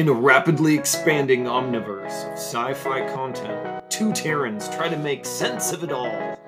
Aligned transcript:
In 0.00 0.08
a 0.08 0.12
rapidly 0.14 0.74
expanding 0.76 1.44
omniverse 1.44 2.26
of 2.26 2.38
sci 2.38 2.72
fi 2.72 3.06
content, 3.12 3.84
two 3.90 4.14
Terrans 4.14 4.66
try 4.70 4.88
to 4.88 4.96
make 4.96 5.26
sense 5.26 5.74
of 5.74 5.84
it 5.84 5.92
all. 5.92 6.38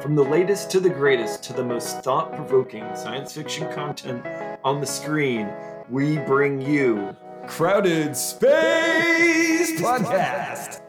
From 0.00 0.14
the 0.14 0.22
latest 0.22 0.70
to 0.70 0.78
the 0.78 0.90
greatest 0.90 1.42
to 1.42 1.52
the 1.52 1.64
most 1.64 2.04
thought 2.04 2.32
provoking 2.36 2.84
science 2.94 3.32
fiction 3.32 3.68
content 3.72 4.24
on 4.62 4.78
the 4.78 4.86
screen, 4.86 5.48
we 5.88 6.18
bring 6.18 6.60
you 6.60 7.16
Crowded 7.48 8.16
Space 8.16 9.80
Podcast. 9.80 10.80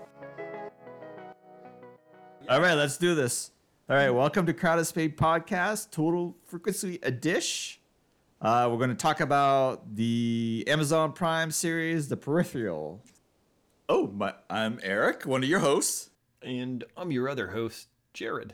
All 2.48 2.62
right, 2.62 2.76
let's 2.76 2.98
do 2.98 3.15
this. 3.15 3.49
All 3.90 3.95
right, 3.95 4.12
welcome 4.12 4.45
to 4.45 4.53
Crowded 4.53 4.85
Space 4.85 5.13
Podcast, 5.15 5.90
Total 5.90 6.38
Frequency 6.45 6.99
Edition. 7.01 7.80
Uh, 8.41 8.67
we're 8.71 8.77
going 8.77 8.89
to 8.89 8.95
talk 8.95 9.19
about 9.19 9.95
the 9.95 10.63
Amazon 10.67 11.11
Prime 11.13 11.51
series, 11.51 12.09
The 12.09 12.17
Peripheral. 12.17 13.03
Oh, 13.87 14.07
my, 14.07 14.33
I'm 14.49 14.79
Eric, 14.81 15.25
one 15.25 15.43
of 15.43 15.49
your 15.49 15.59
hosts. 15.59 16.09
And 16.41 16.83
I'm 16.97 17.11
your 17.11 17.29
other 17.29 17.49
host, 17.49 17.87
Jarod. 18.15 18.51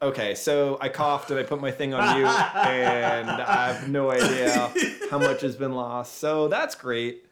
Okay, 0.00 0.34
so 0.36 0.78
I 0.80 0.88
coughed 0.88 1.30
and 1.30 1.40
I 1.40 1.42
put 1.44 1.60
my 1.60 1.70
thing 1.72 1.92
on 1.94 2.18
mute, 2.18 2.26
and 2.54 3.30
I 3.30 3.72
have 3.72 3.88
no 3.88 4.10
idea 4.10 4.72
how 5.10 5.18
much 5.18 5.40
has 5.40 5.56
been 5.56 5.72
lost. 5.72 6.18
So 6.18 6.46
that's 6.48 6.74
great. 6.76 7.24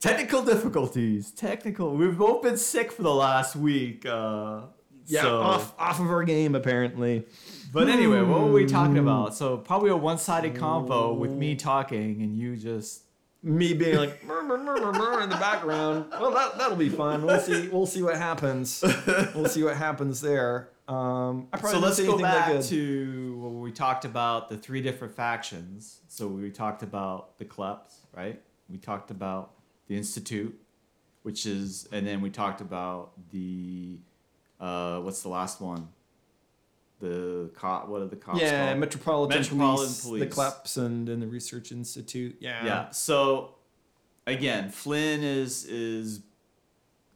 Technical 0.00 0.42
difficulties. 0.42 1.32
Technical. 1.32 1.94
We've 1.96 2.16
both 2.16 2.42
been 2.42 2.56
sick 2.58 2.92
for 2.92 3.02
the 3.02 3.14
last 3.14 3.56
week. 3.56 4.06
Uh, 4.06 4.62
Yeah, 5.06 5.22
so- 5.22 5.40
off 5.42 5.74
off 5.78 6.00
of 6.00 6.08
our 6.10 6.24
game 6.24 6.54
apparently. 6.54 7.24
But 7.72 7.88
anyway, 7.88 8.22
what 8.22 8.42
were 8.42 8.52
we 8.52 8.66
talking 8.66 8.98
about? 8.98 9.34
So 9.34 9.56
probably 9.58 9.90
a 9.90 9.96
one-sided 9.96 10.54
convo 10.54 11.16
with 11.16 11.32
me 11.32 11.54
talking 11.56 12.22
and 12.22 12.36
you 12.36 12.56
just. 12.56 13.02
Me 13.42 13.74
being 13.74 13.96
like 13.96 14.24
"Murr, 14.24 14.42
murr, 14.42 14.58
murr, 14.58 14.80
murr, 14.80 14.92
murr," 14.92 15.22
in 15.22 15.28
the 15.28 15.36
background. 15.36 16.06
Well, 16.10 16.32
that 16.32 16.58
that'll 16.58 16.76
be 16.76 16.88
fun. 16.88 17.24
We'll 17.24 17.38
see. 17.38 17.68
We'll 17.68 17.86
see 17.86 18.02
what 18.02 18.16
happens. 18.16 18.82
We'll 19.36 19.48
see 19.48 19.62
what 19.62 19.76
happens 19.76 20.20
there. 20.20 20.70
Um, 20.88 21.48
I 21.52 21.58
probably 21.58 21.80
So 21.80 21.86
let's 21.86 22.00
go 22.00 22.18
back 22.18 22.62
to 22.62 23.38
what 23.38 23.50
we 23.50 23.72
talked 23.72 24.04
about 24.04 24.48
the 24.48 24.56
three 24.56 24.80
different 24.80 25.14
factions. 25.14 26.00
So 26.08 26.28
we 26.28 26.50
talked 26.50 26.82
about 26.82 27.38
the 27.38 27.44
Kleps, 27.44 27.98
right? 28.14 28.40
We 28.68 28.78
talked 28.78 29.10
about 29.10 29.52
the 29.88 29.96
Institute, 29.96 30.58
which 31.22 31.44
is, 31.44 31.88
and 31.92 32.06
then 32.06 32.20
we 32.20 32.30
talked 32.30 32.60
about 32.60 33.12
the, 33.32 33.98
uh, 34.60 35.00
what's 35.00 35.22
the 35.22 35.28
last 35.28 35.60
one? 35.60 35.88
The 37.00 37.50
cop. 37.54 37.88
What 37.88 38.02
are 38.02 38.06
the 38.06 38.16
cops 38.16 38.40
yeah, 38.40 38.68
called? 38.68 38.78
Metropolitan, 38.78 39.38
Metropolitan 39.38 39.86
Police, 39.86 40.04
Police. 40.04 40.20
the 40.22 40.26
CLEPS, 40.26 40.76
and, 40.78 41.08
and 41.08 41.22
the 41.22 41.26
Research 41.26 41.70
Institute. 41.72 42.36
Yeah. 42.40 42.64
yeah. 42.64 42.90
So 42.90 43.56
again, 44.26 44.70
Flynn 44.70 45.22
is 45.22 45.64
is 45.66 46.20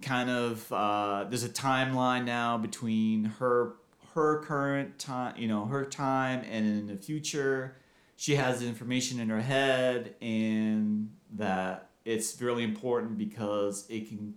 kind 0.03 0.31
of 0.31 0.71
uh, 0.73 1.25
there's 1.29 1.45
a 1.45 1.49
timeline 1.49 2.25
now 2.25 2.59
between 2.59 3.25
her 3.25 3.75
her 4.15 4.41
current 4.43 4.99
time, 4.99 5.35
you 5.37 5.49
know, 5.49 5.67
her 5.67 5.85
time 5.85 6.45
and 6.51 6.67
in 6.67 6.87
the 6.87 6.97
future. 6.97 7.77
She 8.17 8.35
has 8.35 8.63
information 8.63 9.19
in 9.19 9.31
her 9.31 9.41
head, 9.41 10.15
and 10.21 11.11
that 11.37 11.91
it's 12.05 12.41
really 12.41 12.65
important 12.65 13.17
because 13.17 13.87
it 13.89 14.09
can 14.09 14.35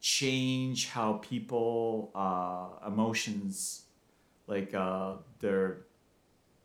change 0.00 0.88
how 0.88 1.14
people 1.14 2.10
uh, 2.14 2.86
emotions 2.86 3.82
like 4.50 4.74
uh, 4.74 5.14
their 5.38 5.78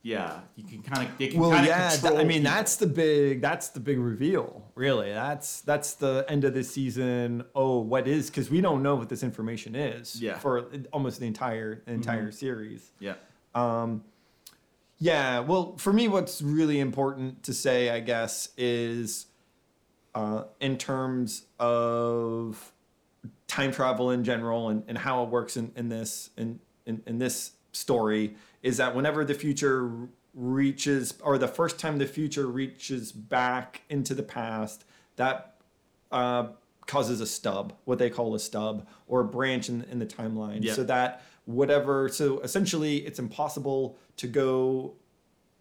yeah 0.01 0.40
you 0.56 0.63
can 0.63 0.81
kind 0.84 1.07
of 1.07 1.18
they 1.18 1.28
can 1.28 1.40
Well, 1.40 1.51
kind 1.51 1.62
of 1.63 1.68
yeah. 1.68 1.90
th- 1.90 2.13
I 2.13 2.23
mean, 2.23 2.41
people. 2.41 2.44
that's 2.51 2.75
the 2.78 2.88
big 2.88 3.41
that's 3.41 3.69
the 3.69 3.79
big 3.79 4.00
reveal. 4.00 4.63
Really, 4.75 5.12
that's 5.12 5.62
that's 5.62 5.94
the 5.94 6.25
end 6.28 6.44
of 6.44 6.53
the 6.53 6.63
season. 6.63 7.45
Oh, 7.56 7.79
what 7.79 8.07
is? 8.07 8.29
Because 8.29 8.50
we 8.50 8.59
don't 8.62 8.84
know 8.84 8.95
what 8.95 9.09
this 9.09 9.24
information 9.24 9.75
is. 9.75 10.22
Yeah. 10.22 10.38
For 10.40 10.66
almost 10.91 11.19
the 11.19 11.28
entire 11.28 11.81
entire 11.88 12.31
series. 12.31 12.91
yeah 13.00 13.13
Um, 13.53 14.03
yeah, 14.97 15.40
well, 15.41 15.75
for 15.78 15.91
me, 15.91 16.07
what's 16.07 16.41
really 16.41 16.79
important 16.79 17.44
to 17.44 17.53
say, 17.53 17.90
I 17.90 18.00
guess, 18.00 18.50
is 18.57 19.25
uh, 20.13 20.44
in 20.62 20.78
terms 20.78 21.45
of 21.59 22.72
time 23.47 23.72
travel 23.74 24.12
in 24.12 24.24
general 24.24 24.69
and, 24.69 24.84
and 24.88 24.97
how 24.97 25.24
it 25.24 25.29
works 25.29 25.57
in, 25.57 25.72
in 25.75 25.90
this 25.90 26.29
in, 26.38 26.59
in, 26.85 27.01
in 27.06 27.18
this 27.19 27.51
story 27.75 28.36
is 28.63 28.78
that 28.78 28.96
whenever 28.96 29.24
the 29.25 29.34
future 29.34 29.91
reaches 30.34 31.13
or 31.24 31.38
the 31.38 31.47
first 31.47 31.80
time 31.80 31.97
the 31.97 32.06
future 32.08 32.47
reaches 32.47 33.12
back 33.12 33.81
into 33.90 34.13
the 34.13 34.24
past 34.24 34.84
that 35.16 35.56
uh, 36.12 36.47
causes 36.88 37.22
a 37.22 37.25
stub 37.25 37.74
what 37.86 38.00
they 38.00 38.09
call 38.09 38.36
a 38.36 38.40
stub 38.40 38.86
or 39.08 39.22
a 39.22 39.25
branch 39.25 39.69
in, 39.69 39.84
in 39.91 40.00
the 40.00 40.06
timeline 40.06 40.59
Yeah. 40.62 40.74
so 40.74 40.84
that 40.86 41.22
whatever 41.46 42.09
so 42.09 42.40
essentially 42.40 42.97
it's 42.97 43.19
impossible 43.19 43.97
to 44.18 44.28
go 44.28 44.94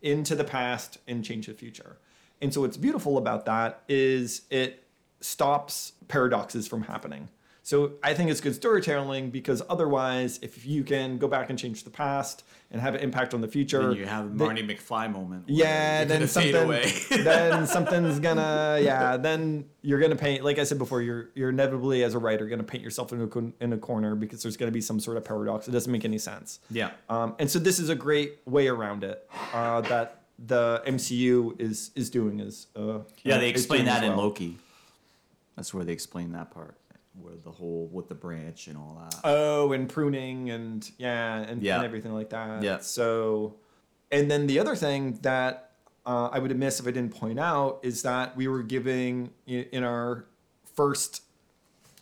into 0.02 0.34
the 0.34 0.44
past 0.44 0.98
and 1.08 1.24
change 1.24 1.46
the 1.46 1.54
future. 1.54 1.96
And 2.42 2.52
so 2.52 2.60
what's 2.60 2.76
beautiful 2.76 3.16
about 3.16 3.46
that 3.46 3.82
is 3.88 4.42
it 4.50 4.84
stops 5.20 5.92
paradoxes 6.08 6.68
from 6.68 6.82
happening. 6.82 7.28
So 7.66 7.92
I 8.02 8.12
think 8.12 8.30
it's 8.30 8.42
good 8.42 8.54
storytelling 8.54 9.30
because 9.30 9.62
otherwise, 9.70 10.38
if 10.42 10.66
you 10.66 10.84
can 10.84 11.16
go 11.16 11.26
back 11.26 11.48
and 11.48 11.58
change 11.58 11.82
the 11.84 11.88
past 11.90 12.44
and 12.70 12.78
have 12.78 12.94
an 12.94 13.00
impact 13.00 13.32
on 13.32 13.40
the 13.40 13.48
future, 13.48 13.88
Then 13.88 13.96
you 13.96 14.04
have 14.04 14.26
a 14.26 14.28
then- 14.28 14.68
McFly 14.68 15.10
moment. 15.10 15.44
yeah, 15.48 16.04
then 16.04 16.28
something, 16.28 16.54
away. 16.54 16.92
then 17.10 17.66
something's 17.76 18.20
gonna, 18.20 18.78
yeah, 18.82 19.16
then 19.16 19.64
you're 19.80 19.98
gonna 19.98 20.14
paint. 20.14 20.44
Like 20.44 20.58
I 20.58 20.64
said 20.64 20.76
before, 20.76 21.00
you're 21.00 21.30
you're 21.34 21.48
inevitably 21.48 22.04
as 22.04 22.12
a 22.14 22.18
writer 22.18 22.46
gonna 22.48 22.64
paint 22.64 22.84
yourself 22.84 23.14
in 23.14 23.22
a 23.22 23.64
in 23.64 23.72
a 23.72 23.78
corner 23.78 24.14
because 24.14 24.42
there's 24.42 24.58
gonna 24.58 24.70
be 24.70 24.82
some 24.82 25.00
sort 25.00 25.16
of 25.16 25.24
paradox. 25.24 25.66
It 25.66 25.70
doesn't 25.70 25.90
make 25.90 26.04
any 26.04 26.18
sense. 26.18 26.60
yeah. 26.70 26.90
Um, 27.08 27.34
and 27.38 27.50
so 27.50 27.58
this 27.58 27.78
is 27.78 27.88
a 27.88 27.94
great 27.94 28.40
way 28.44 28.68
around 28.68 29.04
it 29.04 29.26
uh, 29.54 29.80
that 29.82 30.20
the 30.38 30.82
MCU 30.86 31.58
is 31.58 31.92
is 31.94 32.10
doing 32.10 32.40
is 32.40 32.66
uh, 32.76 32.98
Yeah, 33.22 33.38
they 33.38 33.48
explain 33.48 33.86
that 33.86 34.04
in. 34.04 34.14
Loki. 34.18 34.58
That's 35.56 35.72
where 35.72 35.84
they 35.84 35.92
explain 35.92 36.32
that 36.32 36.50
part, 36.50 36.76
where 37.20 37.34
the 37.42 37.50
whole 37.50 37.88
with 37.92 38.08
the 38.08 38.14
branch 38.14 38.66
and 38.66 38.76
all 38.76 39.00
that. 39.02 39.20
Oh, 39.24 39.72
and 39.72 39.88
pruning 39.88 40.50
and 40.50 40.88
yeah, 40.98 41.38
and, 41.38 41.62
Yeah. 41.62 41.76
and 41.76 41.84
everything 41.84 42.12
like 42.12 42.30
that. 42.30 42.62
Yeah. 42.62 42.78
So, 42.78 43.56
and 44.10 44.30
then 44.30 44.46
the 44.46 44.58
other 44.58 44.74
thing 44.76 45.18
that 45.22 45.72
uh, 46.06 46.28
I 46.32 46.38
would 46.38 46.50
have 46.50 46.58
missed 46.58 46.80
if 46.80 46.86
I 46.86 46.90
didn't 46.90 47.14
point 47.14 47.38
out 47.38 47.80
is 47.82 48.02
that 48.02 48.36
we 48.36 48.48
were 48.48 48.62
giving 48.62 49.30
in 49.46 49.84
our 49.84 50.26
first 50.74 51.22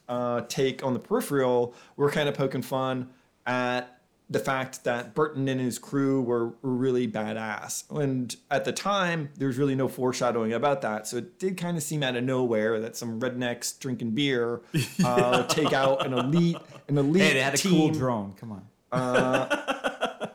uh, 0.08 0.42
take 0.48 0.84
on 0.84 0.92
the 0.92 0.98
peripheral, 0.98 1.74
we're 1.96 2.10
kind 2.10 2.28
of 2.28 2.34
poking 2.34 2.62
fun 2.62 3.10
at 3.46 4.00
the 4.30 4.38
fact 4.38 4.84
that 4.84 5.14
Burton 5.14 5.46
and 5.48 5.60
his 5.60 5.78
crew 5.78 6.22
were, 6.22 6.48
were 6.62 6.74
really 6.74 7.06
badass. 7.06 7.84
And 7.90 8.34
at 8.50 8.64
the 8.64 8.72
time, 8.72 9.28
there 9.36 9.48
was 9.48 9.58
really 9.58 9.74
no 9.74 9.88
foreshadowing 9.88 10.52
about 10.52 10.80
that. 10.82 11.06
So 11.06 11.18
it 11.18 11.38
did 11.38 11.56
kind 11.58 11.76
of 11.76 11.82
seem 11.82 12.02
out 12.02 12.16
of 12.16 12.24
nowhere 12.24 12.80
that 12.80 12.96
some 12.96 13.20
rednecks 13.20 13.78
drinking 13.78 14.12
beer 14.12 14.62
uh, 15.04 15.42
take 15.48 15.72
out 15.72 16.06
an 16.06 16.14
elite 16.14 16.56
an 16.88 16.98
elite 16.98 17.22
hey, 17.22 17.32
they 17.34 17.40
had 17.40 17.54
a 17.54 17.58
cool 17.58 17.90
drone. 17.90 18.32
Come 18.34 18.52
on. 18.52 19.48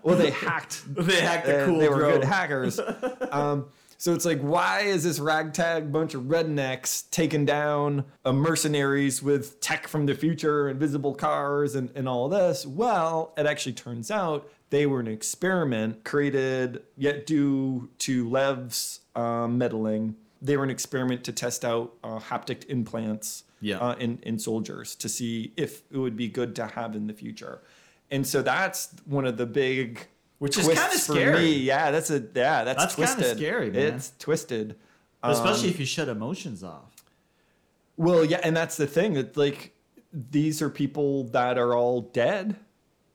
Well, 0.04 0.16
they 0.16 0.32
hacked. 0.32 0.84
They 0.96 1.20
hacked 1.20 1.46
the 1.48 1.64
uh, 1.64 1.66
cool 1.66 1.80
They 1.80 1.90
were 1.90 2.00
drone. 2.00 2.14
good 2.14 2.24
hackers. 2.24 2.80
um, 3.32 3.66
so 3.98 4.14
it's 4.14 4.26
like, 4.26 4.40
why 4.42 4.82
is 4.82 5.04
this 5.04 5.20
ragtag 5.20 5.92
bunch 5.92 6.14
of 6.14 6.24
rednecks 6.24 7.10
taking 7.12 7.46
down 7.46 8.06
uh, 8.26 8.32
mercenaries 8.32 9.24
with 9.24 9.60
tech 9.60 9.88
from 9.88 10.06
the 10.06 10.14
future, 10.16 10.70
invisible 10.70 11.14
cars, 11.16 11.76
and, 11.76 11.90
and 11.96 12.08
all 12.08 12.30
this? 12.30 12.66
Well, 12.66 13.34
it 13.38 13.46
actually 13.46 13.74
turns 13.74 14.12
out 14.12 14.50
they 14.70 14.86
were 14.86 15.00
an 15.00 15.08
experiment 15.08 16.04
created 16.04 16.84
yet 16.96 17.26
due 17.26 17.90
to 18.00 18.30
Lev's 18.30 19.00
uh, 19.16 19.48
meddling. 19.48 20.16
They 20.42 20.58
were 20.58 20.64
an 20.64 20.70
experiment 20.70 21.24
to 21.24 21.32
test 21.32 21.66
out 21.66 21.94
uh, 22.04 22.20
haptic 22.20 22.66
implants 22.70 23.44
Yeah. 23.62 23.80
uh, 23.80 23.96
in, 23.96 24.20
in 24.24 24.38
soldiers 24.38 24.94
to 24.98 25.10
see 25.10 25.54
if 25.58 25.82
it 25.92 25.98
would 25.98 26.16
be 26.16 26.28
good 26.28 26.56
to 26.58 26.68
have 26.68 26.96
in 26.96 27.08
the 27.08 27.14
future. 27.14 27.62
And 28.12 28.26
so 28.28 28.42
that's 28.42 28.90
one 29.06 29.26
of 29.26 29.38
the 29.38 29.46
big 29.48 30.08
Which 30.40 30.58
is 30.58 30.68
kinda 30.68 30.82
for 30.82 30.98
scary. 30.98 31.40
me. 31.40 31.54
Yeah, 31.58 31.90
that's 31.92 32.10
a 32.12 32.20
yeah, 32.20 32.64
that's, 32.64 32.96
That's 32.96 33.16
kinda 33.16 33.36
scary, 33.36 33.72
man. 33.72 33.96
It's 33.96 34.14
twisted. 34.20 34.76
Especially 35.24 35.70
Um, 35.70 35.74
if 35.74 35.80
you 35.80 35.86
shut 35.86 36.08
emotions 36.10 36.64
off. 36.64 36.94
well, 37.98 38.24
yeah, 38.24 38.40
and 38.44 38.56
that's 38.56 38.78
the 38.78 38.88
thing 38.88 39.14
that 39.14 39.36
like 39.36 39.74
these 40.14 40.62
are 40.62 40.70
people 40.70 41.26
that 41.30 41.58
are 41.58 41.74
all 41.76 42.02
dead, 42.02 42.56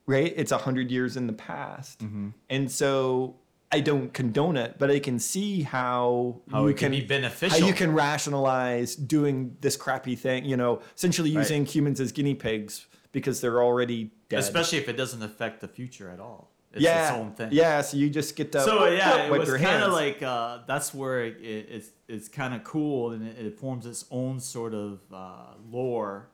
right? 0.07 0.33
It's 0.37 0.53
a 0.53 0.59
hundred 0.59 0.91
years 0.91 1.17
in 1.17 1.27
the 1.27 1.33
past, 1.33 2.01
Mm-hmm. 2.01 2.29
and 2.51 2.71
so 2.71 3.37
I 3.71 3.81
don't 3.81 4.13
condone 4.13 4.57
it, 4.59 4.77
but 4.79 4.91
I 4.91 4.99
can 4.99 5.19
see 5.19 5.63
how 5.63 6.43
How 6.51 6.65
you 6.65 6.69
it 6.69 6.77
can 6.77 6.91
be 6.91 7.01
beneficial. 7.01 7.59
How 7.61 7.67
you 7.67 7.73
can 7.73 7.93
rationalize 7.95 8.95
doing 8.97 9.57
this 9.63 9.77
crappy 9.77 10.15
thing, 10.17 10.45
you 10.45 10.57
know, 10.59 10.83
essentially 10.95 11.31
Right. 11.35 11.41
using 11.41 11.65
humans 11.65 11.99
as 12.01 12.13
guinea 12.13 12.35
pigs 12.35 12.87
because 13.13 13.41
they're 13.41 13.63
already 13.63 14.11
dead. 14.29 14.41
Especially 14.41 14.77
if 14.79 14.89
it 14.91 14.97
doesn't 14.99 15.23
affect 15.23 15.61
the 15.61 15.69
future 15.69 16.11
at 16.11 16.21
all. 16.21 16.52
It's 16.73 16.83
yeah, 16.83 17.09
its 17.09 17.19
own 17.19 17.33
thing. 17.33 17.49
yeah. 17.53 17.81
So 17.83 17.97
you 17.97 18.09
just 18.09 18.35
get 18.35 18.53
to 18.53 18.63
So 18.63 18.81
whoop, 18.81 18.99
yeah, 18.99 19.15
whoop, 19.15 19.25
it 19.27 19.31
wipe 19.31 19.41
was 19.41 19.49
your 19.49 19.59
kind 19.59 19.83
of 19.83 19.93
like 19.93 20.23
uh, 20.23 20.61
that's 20.67 20.95
where 20.95 21.25
it, 21.25 21.37
it, 21.41 21.69
it's 21.71 21.91
it's 22.09 22.29
kind 22.29 22.55
of 22.55 22.65
cool 22.65 23.11
and 23.11 23.27
it, 23.27 23.39
it 23.39 23.59
forms 23.59 23.85
its 23.87 24.05
own 24.11 24.41
sort 24.41 24.75
of 24.75 25.01
uh, 25.13 25.55
lore 25.71 26.29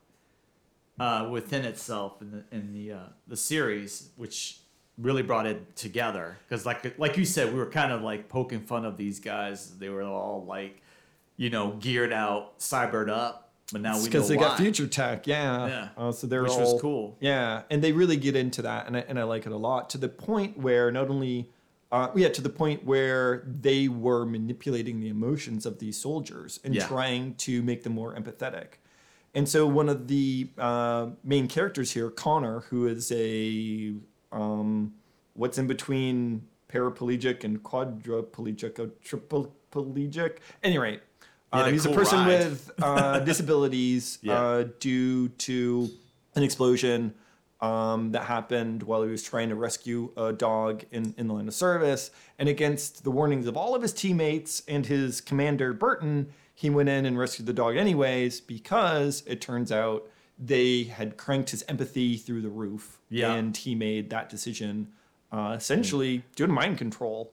uh, 1.01 1.29
within 1.31 1.65
itself 1.65 2.21
in 2.21 2.31
the 2.31 2.45
in 2.53 2.73
the 2.73 2.93
uh, 2.93 3.07
the 3.27 3.37
series, 3.37 4.11
which 4.17 4.59
really 4.97 5.23
brought 5.23 5.47
it 5.47 5.77
together. 5.77 6.39
Because 6.47 6.67
like 6.67 6.99
like 6.99 7.17
you 7.17 7.25
said, 7.25 7.53
we 7.53 7.59
were 7.59 7.71
kind 7.71 7.93
of 7.93 8.03
like 8.03 8.29
poking 8.29 8.61
fun 8.61 8.85
of 8.85 8.97
these 8.97 9.21
guys. 9.21 9.79
They 9.79 9.89
were 9.89 10.03
all 10.03 10.45
like, 10.47 10.83
you 11.37 11.51
know, 11.51 11.73
geared 11.73 12.13
out, 12.13 12.59
cybered 12.59 13.11
up, 13.11 13.48
but 13.73 13.81
now 13.81 13.99
we 13.99 14.05
because 14.05 14.29
they 14.29 14.37
why. 14.37 14.45
got 14.45 14.59
future 14.59 14.87
tech. 14.87 15.27
Yeah. 15.27 15.67
Yeah. 15.67 15.89
Uh, 15.97 16.13
so 16.13 16.27
they're 16.27 16.43
Which 16.43 16.53
all 16.53 16.73
was 16.75 16.81
cool. 16.81 17.17
Yeah, 17.21 17.63
and 17.71 17.83
they 17.83 17.93
really 17.93 18.17
get 18.17 18.35
into 18.37 18.63
that, 18.63 18.87
and 18.87 18.97
I, 18.97 19.01
and 19.09 19.19
I 19.19 19.25
like 19.25 19.47
it 19.47 19.53
a 19.53 19.57
lot 19.57 19.91
to 19.91 19.99
the 19.99 20.09
point 20.09 20.59
where 20.59 20.91
not 20.91 21.09
only. 21.11 21.51
Uh, 21.91 22.11
yeah, 22.15 22.29
to 22.29 22.43
the 22.43 22.51
point 22.51 22.85
where 22.85 23.45
they 23.47 23.89
were 23.89 24.27
manipulating 24.27 25.01
the 25.01 25.09
emotions 25.09 25.65
of 25.65 25.79
these 25.79 25.97
soldiers 25.97 26.61
and 26.63 26.75
Yeah. 26.75 26.87
trying 26.87 27.35
to 27.37 27.63
make 27.63 27.83
them 27.83 27.95
more 27.95 28.15
empathetic. 28.15 28.73
And 29.35 29.49
so 29.49 29.67
one 29.67 29.89
of 29.89 30.07
the 30.07 30.51
uh, 30.59 31.07
main 31.25 31.49
characters 31.49 31.93
here, 31.93 32.11
Connor, 32.11 32.61
who 32.69 32.87
is 32.87 33.11
a 33.11 33.95
um, 34.33 34.93
what's 35.33 35.57
in 35.57 35.67
between 35.67 36.43
paraplegic 36.71 37.43
and 37.43 37.63
quadriplegic, 37.63 38.79
or 38.79 38.89
triplegic. 39.03 40.41
Anyway, 40.63 41.01
Uh, 41.53 41.65
a 41.67 41.71
he's 41.71 41.85
cool 41.85 41.95
a 41.95 41.97
person 41.97 42.19
ride. 42.21 42.27
with 42.29 42.71
uh, 42.83 43.19
disabilities 43.31 44.19
Yeah. 44.23 44.41
uh, 44.41 44.65
due 44.81 45.29
to 45.29 45.89
an 46.35 46.43
explosion 46.43 47.15
um, 47.61 48.13
that 48.13 48.23
happened 48.25 48.83
while 48.85 49.03
he 49.03 49.11
was 49.11 49.23
trying 49.23 49.49
to 49.49 49.55
rescue 49.57 50.11
a 50.17 50.33
dog 50.33 50.85
in, 50.93 51.15
in 51.17 51.27
the 51.27 51.35
line 51.35 51.49
of 51.49 51.55
service. 51.55 52.11
And 52.39 52.49
against 52.49 53.03
the 53.03 53.11
warnings 53.11 53.47
of 53.47 53.57
all 53.57 53.75
of 53.75 53.83
his 53.83 53.93
teammates 53.93 54.63
and 54.69 54.87
his 54.87 55.21
commander, 55.21 55.73
Burton, 55.73 56.29
he 56.55 56.71
went 56.71 56.89
in 56.89 57.05
and 57.07 57.19
rescued 57.19 57.47
the 57.47 57.53
dog 57.53 57.77
anyways 57.77 58.41
because 58.41 59.23
it 59.27 59.41
turns 59.41 59.73
out 59.73 60.07
they 60.39 60.85
had 60.85 61.17
cranked 61.17 61.51
his 61.51 61.65
empathy 61.69 62.17
through 62.17 62.43
the 62.43 62.49
roof. 62.49 62.99
Yeah. 63.11 63.33
And 63.35 63.57
he 63.57 63.75
made 63.75 64.11
that 64.11 64.29
decision 64.29 64.89
uh, 65.33 65.55
essentially 65.57 66.23
due 66.37 66.47
to 66.47 66.53
mind 66.53 66.79
control. 66.79 67.33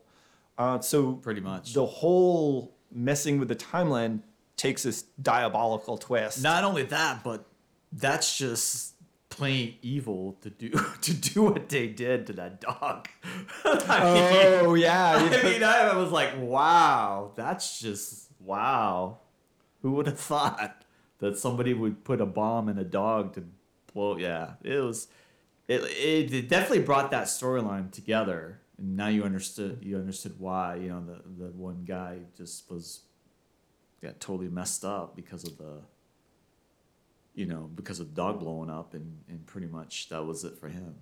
Uh, 0.57 0.79
so 0.79 1.13
Pretty 1.13 1.41
much. 1.41 1.73
the 1.73 1.85
whole 1.85 2.74
messing 2.95 3.39
with 3.39 3.49
the 3.49 3.55
timeline 3.55 4.21
takes 4.57 4.83
this 4.83 5.03
diabolical 5.21 5.97
twist. 5.97 6.41
Not 6.41 6.63
only 6.63 6.83
that, 6.83 7.23
but 7.23 7.45
that's 7.91 8.37
just 8.37 8.95
plain 9.29 9.75
evil 9.81 10.37
to 10.41 10.49
do 10.49 10.69
to 11.01 11.13
do 11.13 11.43
what 11.43 11.69
they 11.69 11.87
did 11.87 12.27
to 12.27 12.33
that 12.33 12.61
dog. 12.61 13.09
I 13.65 14.13
mean, 14.13 14.65
oh 14.65 14.73
yeah, 14.75 15.15
I 15.31 15.43
mean, 15.43 15.63
I 15.63 15.95
was 15.95 16.11
like, 16.11 16.37
wow, 16.37 17.31
that's 17.35 17.79
just 17.79 18.29
wow. 18.39 19.19
Who 19.81 19.91
would 19.93 20.07
have 20.07 20.19
thought 20.19 20.83
that 21.19 21.37
somebody 21.37 21.73
would 21.73 22.03
put 22.03 22.21
a 22.21 22.25
bomb 22.25 22.69
in 22.69 22.77
a 22.77 22.83
dog 22.83 23.33
to 23.35 23.43
blow? 23.93 24.17
Yeah, 24.17 24.53
it 24.63 24.79
was. 24.79 25.07
It, 25.67 25.81
it, 25.81 26.31
it 26.31 26.47
definitely 26.47 26.83
brought 26.83 27.09
that 27.09 27.25
storyline 27.25 27.91
together, 27.91 28.59
and 28.77 28.95
now 28.97 29.07
you 29.07 29.23
understood. 29.23 29.79
You 29.81 29.97
understood 29.97 30.35
why. 30.39 30.75
You 30.75 30.89
know, 30.89 31.03
the 31.05 31.45
the 31.45 31.51
one 31.51 31.83
guy 31.85 32.19
just 32.37 32.69
was 32.69 33.01
got 34.01 34.19
totally 34.19 34.49
messed 34.49 34.83
up 34.85 35.15
because 35.15 35.43
of 35.43 35.57
the. 35.57 35.81
You 37.33 37.45
know, 37.45 37.69
because 37.75 37.99
of 37.99 38.07
the 38.09 38.15
dog 38.15 38.39
blowing 38.39 38.69
up, 38.69 38.93
and, 38.93 39.17
and 39.27 39.45
pretty 39.45 39.67
much 39.67 40.07
that 40.07 40.23
was 40.25 40.45
it 40.45 40.57
for 40.57 40.69
him. 40.69 40.95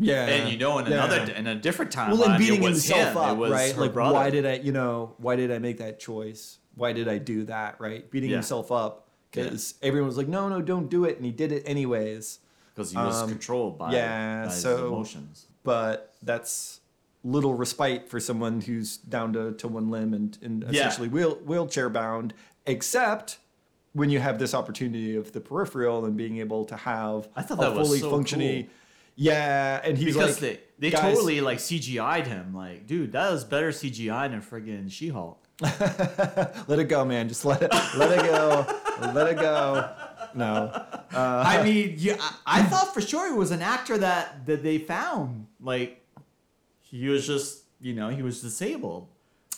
yeah, 0.00 0.26
And 0.26 0.50
you 0.50 0.58
know, 0.58 0.78
in 0.80 0.86
yeah. 0.86 1.04
another 1.04 1.32
in 1.32 1.46
a 1.46 1.54
different 1.54 1.92
time 1.92 2.10
well, 2.10 2.24
and 2.28 2.38
beating 2.38 2.56
it 2.56 2.60
was 2.62 2.84
himself 2.88 3.10
him. 3.12 3.40
up, 3.40 3.50
right? 3.50 3.76
Like, 3.76 3.92
brother. 3.92 4.14
why 4.14 4.30
did 4.30 4.44
I, 4.46 4.54
you 4.54 4.72
know, 4.72 5.14
why 5.18 5.36
did 5.36 5.52
I 5.52 5.60
make 5.60 5.78
that 5.78 6.00
choice? 6.00 6.58
Why 6.74 6.92
did 6.92 7.06
I 7.06 7.18
do 7.18 7.44
that? 7.44 7.80
Right? 7.80 8.10
Beating 8.10 8.30
Yeah. 8.30 8.36
himself 8.38 8.72
up 8.72 9.06
because 9.30 9.74
everyone 9.80 10.08
was 10.08 10.16
like, 10.16 10.26
no, 10.26 10.48
no, 10.48 10.60
don't 10.60 10.90
do 10.90 11.04
it, 11.04 11.18
and 11.18 11.24
he 11.24 11.30
did 11.30 11.52
it 11.52 11.62
anyways. 11.66 12.40
because 12.74 12.90
he 12.90 12.96
was 12.96 13.22
Um, 13.22 13.28
controlled 13.28 13.78
by, 13.78 13.92
yeah, 13.92 14.46
by 14.46 14.52
his 14.52 14.60
so- 14.62 14.88
emotions. 14.88 15.46
But 15.62 16.14
that's 16.20 16.79
little 17.22 17.54
respite 17.54 18.08
for 18.08 18.18
someone 18.20 18.60
who's 18.62 18.96
down 18.96 19.32
to, 19.34 19.52
to 19.52 19.68
one 19.68 19.90
limb 19.90 20.14
and, 20.14 20.38
and 20.42 20.62
Yeah. 20.64 20.68
essentially 20.88 21.08
wheel, 21.08 21.34
wheelchair 21.44 21.88
bound, 21.90 22.32
except 22.66 23.38
when 23.92 24.08
you 24.10 24.20
have 24.20 24.38
this 24.38 24.54
opportunity 24.54 25.16
of 25.16 25.32
the 25.32 25.40
peripheral 25.40 26.04
and 26.04 26.16
being 26.16 26.38
able 26.38 26.64
to 26.66 26.76
have 26.76 27.28
I 27.36 27.42
thought 27.42 27.58
a 27.58 27.62
that 27.62 27.74
was 27.74 27.88
fully 27.88 28.00
so 28.00 28.10
functioning. 28.10 28.64
cool. 28.64 28.72
Yeah, 29.16 29.80
and 29.84 29.98
he's 29.98 30.14
Because 30.14 30.40
like, 30.40 30.60
they 30.78 30.88
they 30.88 30.90
guys- 30.96 31.02
totally 31.14 31.40
like 31.42 31.58
CGI'd 31.58 32.26
him. 32.26 32.54
Like, 32.54 32.86
dude, 32.86 33.12
that 33.12 33.30
was 33.30 33.44
better 33.44 33.68
CGI 33.70 34.30
than 34.30 34.40
friggin' 34.40 34.90
She-Hulk. 34.90 35.38
let 35.60 36.78
it 36.78 36.88
go, 36.88 37.04
man. 37.04 37.28
Just 37.28 37.44
let 37.44 37.60
it, 37.60 37.70
let 37.98 38.18
it 38.18 38.30
go, 38.30 38.66
let 39.12 39.26
it 39.28 39.36
go. 39.36 39.90
No, 40.34 40.46
uh, 41.12 41.44
I 41.46 41.62
mean, 41.62 41.96
yeah, 41.98 42.16
I, 42.46 42.60
I 42.60 42.62
thought 42.62 42.94
for 42.94 43.00
sure 43.02 43.30
he 43.30 43.36
was 43.36 43.50
an 43.50 43.60
actor 43.60 43.98
that 43.98 44.46
that 44.46 44.62
they 44.62 44.78
found. 44.78 45.48
Like, 45.60 46.02
he 46.90 47.08
was 47.08 47.26
just, 47.26 47.64
you 47.80 47.94
know, 47.94 48.08
he 48.08 48.22
was 48.22 48.40
disabled. 48.42 49.08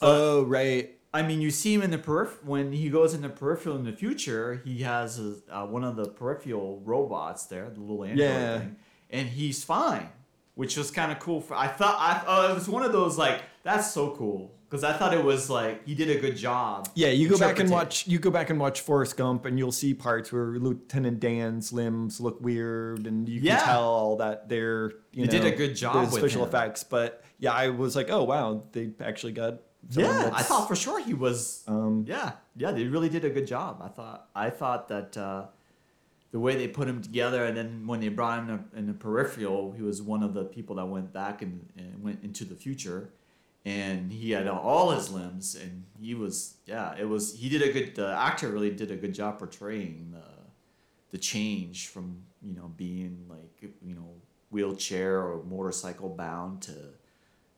oh 0.00 0.42
right, 0.44 0.90
I 1.14 1.22
mean, 1.22 1.40
you 1.40 1.50
see 1.50 1.74
him 1.74 1.82
in 1.82 1.90
the 1.90 1.98
periph 1.98 2.42
when 2.44 2.72
he 2.72 2.88
goes 2.88 3.12
in 3.14 3.22
the 3.22 3.28
peripheral 3.28 3.76
in 3.76 3.84
the 3.84 3.92
future. 3.92 4.60
He 4.64 4.78
has 4.82 5.18
a, 5.20 5.34
uh, 5.50 5.66
one 5.66 5.84
of 5.84 5.96
the 5.96 6.06
peripheral 6.06 6.80
robots 6.84 7.46
there, 7.46 7.68
the 7.70 7.80
little 7.80 8.04
android 8.04 8.18
Yeah. 8.28 8.58
thing, 8.58 8.76
and 9.10 9.28
he's 9.28 9.62
fine, 9.64 10.08
which 10.54 10.76
was 10.76 10.90
kind 10.90 11.12
of 11.12 11.18
cool. 11.18 11.40
For 11.40 11.54
I 11.54 11.68
thought 11.68 11.96
I 11.98 12.22
oh, 12.26 12.50
it 12.50 12.54
was 12.54 12.68
one 12.68 12.82
of 12.82 12.92
those 12.92 13.18
like 13.18 13.42
that's 13.62 13.90
so 13.90 14.10
cool 14.16 14.52
because 14.72 14.84
I 14.84 14.94
thought 14.94 15.12
it 15.12 15.22
was 15.22 15.50
like 15.50 15.86
he 15.86 15.94
did 15.94 16.08
a 16.08 16.18
good 16.18 16.34
job. 16.34 16.88
yeah. 16.94 17.08
You 17.08 17.28
go 17.28 17.36
back 17.38 17.58
and 17.58 17.68
watch. 17.68 18.06
You 18.06 18.18
go 18.18 18.30
back 18.30 18.48
and 18.48 18.58
watch 18.58 18.80
Forrest 18.80 19.18
Gump, 19.18 19.44
and 19.44 19.58
you'll 19.58 19.70
see 19.70 19.92
parts 19.92 20.32
where 20.32 20.46
Lieutenant 20.58 21.20
Dan's 21.20 21.74
limbs 21.74 22.20
look 22.22 22.40
weird, 22.40 23.06
and 23.06 23.28
you 23.28 23.40
Yeah. 23.42 23.58
can 23.58 23.66
tell 23.66 24.16
that 24.16 24.48
they're 24.48 24.92
you 25.12 25.26
They 25.26 25.38
know 25.38 25.44
did 25.44 25.52
a 25.52 25.56
good 25.56 25.76
job 25.76 26.06
with 26.10 26.14
special 26.20 26.42
him. 26.44 26.48
effects. 26.48 26.84
But 26.84 27.22
yeah, 27.38 27.52
I 27.52 27.68
was 27.68 27.94
like, 27.94 28.08
oh 28.10 28.24
wow, 28.24 28.62
they 28.72 28.92
actually 29.00 29.32
got. 29.32 29.60
Yeah, 29.90 30.30
I 30.32 30.42
thought 30.42 30.68
for 30.68 30.76
sure 30.76 31.00
he 31.04 31.12
was. 31.12 31.64
Um, 31.68 32.04
yeah, 32.08 32.32
yeah, 32.56 32.70
they 32.70 32.84
really 32.84 33.10
did 33.10 33.24
a 33.26 33.30
good 33.30 33.46
job. 33.46 33.82
I 33.84 33.88
thought. 33.88 34.28
I 34.34 34.48
thought 34.48 34.88
that 34.88 35.16
uh, 35.18 35.46
the 36.30 36.40
way 36.40 36.56
they 36.56 36.66
put 36.68 36.88
him 36.88 37.02
together, 37.02 37.44
and 37.44 37.54
then 37.56 37.86
when 37.86 38.00
they 38.00 38.08
brought 38.08 38.38
him 38.38 38.64
in, 38.74 38.86
the 38.86 38.94
peripheral, 38.94 39.72
he 39.72 39.82
was 39.82 40.00
one 40.00 40.22
of 40.22 40.32
the 40.32 40.44
people 40.44 40.76
that 40.76 40.86
went 40.86 41.12
back 41.12 41.42
and, 41.42 41.68
and 41.76 42.02
went 42.02 42.22
into 42.24 42.44
the 42.46 42.54
future, 42.54 43.10
and 43.64 44.10
he 44.12 44.32
had 44.32 44.48
all 44.48 44.90
his 44.90 45.10
limbs, 45.10 45.54
and 45.54 45.84
he 46.00 46.14
was 46.14 46.56
yeah, 46.66 46.94
it 46.98 47.08
was 47.08 47.34
he 47.34 47.48
did 47.48 47.62
a 47.62 47.72
good. 47.72 47.94
The 47.94 48.08
actor 48.12 48.48
really 48.50 48.70
did 48.70 48.90
a 48.90 48.96
good 48.96 49.14
job 49.14 49.38
portraying 49.38 50.10
the 50.12 50.22
the 51.10 51.18
change 51.18 51.88
from 51.88 52.22
you 52.42 52.54
know 52.54 52.72
being 52.76 53.26
like 53.28 53.72
you 53.82 53.94
know 53.94 54.14
wheelchair 54.50 55.18
or 55.20 55.42
motorcycle 55.44 56.08
bound 56.08 56.62
to 56.62 56.72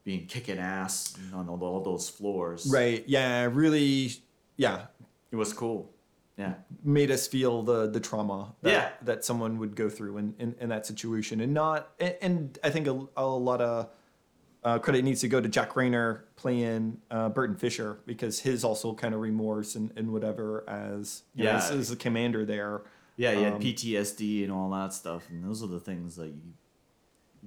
being 0.03 0.25
kicking 0.27 0.59
ass 0.59 1.17
on 1.33 1.49
all, 1.49 1.61
all 1.63 1.81
those 1.81 2.07
floors. 2.07 2.67
right. 2.71 3.03
Yeah, 3.07 3.49
really. 3.51 4.11
Yeah, 4.55 4.85
It 5.31 5.35
was 5.35 5.51
cool. 5.51 5.91
Yeah. 6.37 6.53
made 6.83 7.11
us 7.11 7.27
feel 7.27 7.63
the 7.63 7.87
the 7.89 7.99
trauma 7.99 8.53
that, 8.61 8.69
Yeah. 8.71 8.89
that 9.01 9.25
someone 9.25 9.57
would 9.57 9.75
go 9.75 9.89
through 9.89 10.17
in, 10.17 10.35
in, 10.37 10.55
in 10.59 10.69
that 10.69 10.85
situation 10.85 11.39
and 11.41 11.53
not 11.53 11.89
and, 11.99 12.15
and 12.21 12.59
I 12.63 12.69
think 12.69 12.87
a, 12.87 13.07
a 13.17 13.25
lot 13.25 13.61
of 13.61 13.89
uh, 14.65 14.79
credit 14.79 15.05
needs 15.05 15.21
to 15.21 15.27
go 15.27 15.39
to 15.39 15.47
Jack 15.47 15.73
Reynor 15.73 16.21
playing 16.35 16.97
uh, 17.11 17.29
Burton 17.29 17.55
Fisher 17.55 17.99
because 18.07 18.39
his 18.39 18.63
also 18.63 18.93
kind 18.95 19.13
of 19.13 19.21
remorse 19.21 19.75
and, 19.75 19.93
and 19.95 20.11
whatever 20.11 20.67
as 20.67 21.21
you 21.35 21.43
know, 21.43 21.51
as, 21.51 21.69
as 21.69 21.89
the 21.89 21.95
commander 21.95 22.43
there 22.45 22.81
Yeah, 23.15 23.33
he 23.35 23.43
had 23.43 23.53
Um, 23.53 23.61
PTSD 23.61 24.43
and 24.43 24.51
all 24.51 24.71
that 24.71 24.91
stuff, 24.91 25.29
and 25.29 25.45
those 25.45 25.61
are 25.61 25.67
the 25.67 25.79
things 25.79 26.15
that 26.15 26.27
you, 26.27 26.41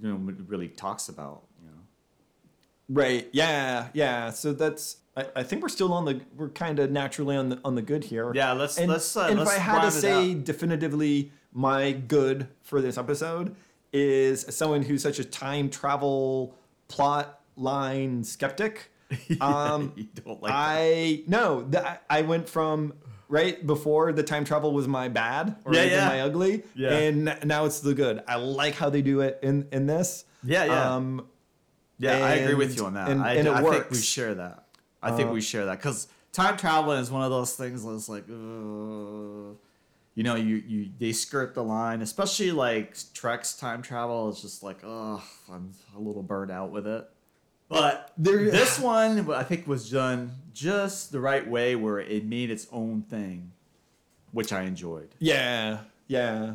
you 0.01 0.09
know, 0.09 0.33
really 0.47 0.69
talks 0.69 1.09
about. 1.09 1.43
You 1.61 1.71
know. 1.71 3.03
right 3.03 3.29
yeah 3.33 3.89
yeah 3.93 4.31
so 4.31 4.53
that's 4.53 4.99
I, 5.17 5.27
I 5.37 5.43
think 5.43 5.63
we're 5.63 5.69
still 5.69 5.93
on 5.93 6.05
the 6.05 6.21
we're 6.37 6.51
kind 6.51 6.79
of 6.79 6.93
naturally 6.93 7.37
on 7.37 7.49
the 7.49 7.61
on 7.65 7.75
the 7.75 7.83
good 7.83 8.05
here 8.05 8.33
Yeah, 8.33 8.53
let's 8.53 8.79
and, 8.79 8.89
let's 8.91 9.17
uh, 9.17 9.27
and 9.29 9.41
let's 9.41 9.51
if 9.51 9.57
I 9.57 9.61
had 9.61 9.83
to 9.83 9.91
say 9.91 10.31
out. 10.31 10.45
definitively, 10.45 11.33
my 11.53 11.91
good 11.91 12.47
for 12.63 12.81
this 12.81 12.97
episode 12.97 13.57
is 13.93 14.47
someone 14.51 14.83
who's 14.83 15.03
such 15.03 15.19
a 15.19 15.25
time 15.25 15.69
travel 15.69 16.55
plot 16.89 17.41
line 17.57 18.25
skeptic. 18.25 18.91
Um, 19.41 19.93
you 19.97 20.07
don't 20.25 20.43
like 20.43 20.53
that. 20.53 20.59
I 20.59 21.23
no, 21.27 21.63
th- 21.63 21.85
I- 22.11 22.23
went 22.23 22.47
from 22.49 22.93
right 23.31 23.67
before 23.67 24.13
the 24.13 24.23
time 24.23 24.45
travel 24.45 24.73
was 24.73 24.87
my 24.89 25.09
bad 25.09 25.57
or 25.65 25.75
Yeah, 25.75 25.85
yeah. 25.85 26.09
my 26.09 26.21
ugly, 26.23 26.63
Yeah. 26.75 26.91
and 26.97 27.39
now 27.45 27.65
it's 27.65 27.81
the 27.81 27.95
good. 27.95 28.23
I 28.29 28.37
like 28.37 28.75
how 28.75 28.91
they 28.91 29.01
do 29.03 29.21
it 29.21 29.39
in 29.43 29.67
in 29.73 29.87
this. 29.87 30.25
Yeah, 30.43 30.65
yeah. 30.65 30.95
Um, 30.97 31.27
Yeah, 31.99 32.13
I 32.25 32.35
agree 32.35 32.55
with 32.55 32.77
you 32.77 32.85
on 32.87 32.95
that. 32.95 33.09
and- 33.11 33.23
I, 33.23 33.35
and 33.35 33.49
it 33.49 33.55
I 33.55 33.63
think 33.63 33.91
we 33.91 33.97
share 33.99 34.35
that. 34.35 34.67
I 35.03 35.11
think 35.13 35.31
Uh, 35.31 35.33
we 35.33 35.41
share 35.41 35.65
that 35.67 35.79
because 35.79 36.07
time 36.33 36.57
traveling 36.59 37.01
is 37.01 37.11
one 37.11 37.23
of 37.23 37.31
those 37.31 37.55
things 37.55 37.85
that's 37.85 38.09
like, 38.11 38.25
uh, 38.29 39.55
you 40.19 40.25
know, 40.25 40.35
you 40.35 40.57
you 40.67 40.89
they 40.99 41.13
skirt 41.13 41.55
the 41.55 41.63
line, 41.63 42.03
especially 42.03 42.51
like 42.51 42.97
Trek's 43.15 43.55
time 43.55 43.83
travel. 43.83 44.29
It's 44.29 44.43
just 44.43 44.65
like, 44.65 44.79
oh, 44.83 45.23
I'm 45.49 45.71
a 45.97 46.01
little 46.01 46.25
burnt 46.25 46.51
out 46.51 46.73
with 46.73 46.89
it. 46.89 47.09
But 47.69 48.11
There- 48.19 48.51
this 48.51 48.81
one, 48.97 49.31
I 49.31 49.45
think, 49.45 49.69
was 49.69 49.89
done 49.89 50.33
just 50.53 51.13
the 51.13 51.21
right 51.21 51.49
way, 51.49 51.77
where 51.77 52.01
it 52.01 52.25
made 52.25 52.51
its 52.51 52.67
own 52.73 53.03
thing, 53.03 53.53
which 54.33 54.53
I 54.53 54.63
enjoyed. 54.63 55.15
Yeah, 55.21 55.83
yeah. 56.09 56.55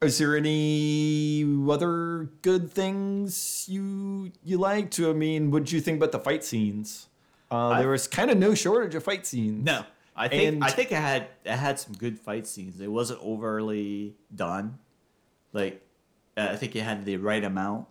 Is 0.00 0.18
there 0.18 0.36
any 0.36 1.44
other 1.68 2.30
good 2.42 2.70
things 2.70 3.66
you 3.68 4.30
you 4.44 4.56
liked? 4.56 5.00
I 5.00 5.12
mean, 5.14 5.50
what 5.50 5.64
did 5.64 5.72
you 5.72 5.80
think 5.80 5.96
about 5.96 6.12
the 6.12 6.20
fight 6.20 6.44
scenes? 6.44 7.08
Uh, 7.50 7.76
there 7.80 7.88
was 7.88 8.06
kind 8.06 8.30
of 8.30 8.38
no 8.38 8.54
shortage 8.54 8.94
of 8.94 9.02
fight 9.02 9.26
scenes. 9.26 9.64
No, 9.64 9.84
I 10.20 10.28
think 10.28 10.48
And- 10.54 10.64
I 10.64 10.70
think 10.70 10.92
it 10.92 10.96
had 10.96 11.28
it 11.44 11.52
had 11.56 11.78
some 11.80 11.94
good 11.94 12.18
fight 12.18 12.46
scenes. 12.46 12.80
It 12.80 12.92
wasn't 12.92 13.20
overly 13.22 14.14
done. 14.34 14.78
Like 15.52 15.82
uh, 16.36 16.48
I 16.52 16.56
think 16.56 16.76
it 16.76 16.82
had 16.82 17.04
the 17.04 17.16
right 17.16 17.42
amount, 17.42 17.86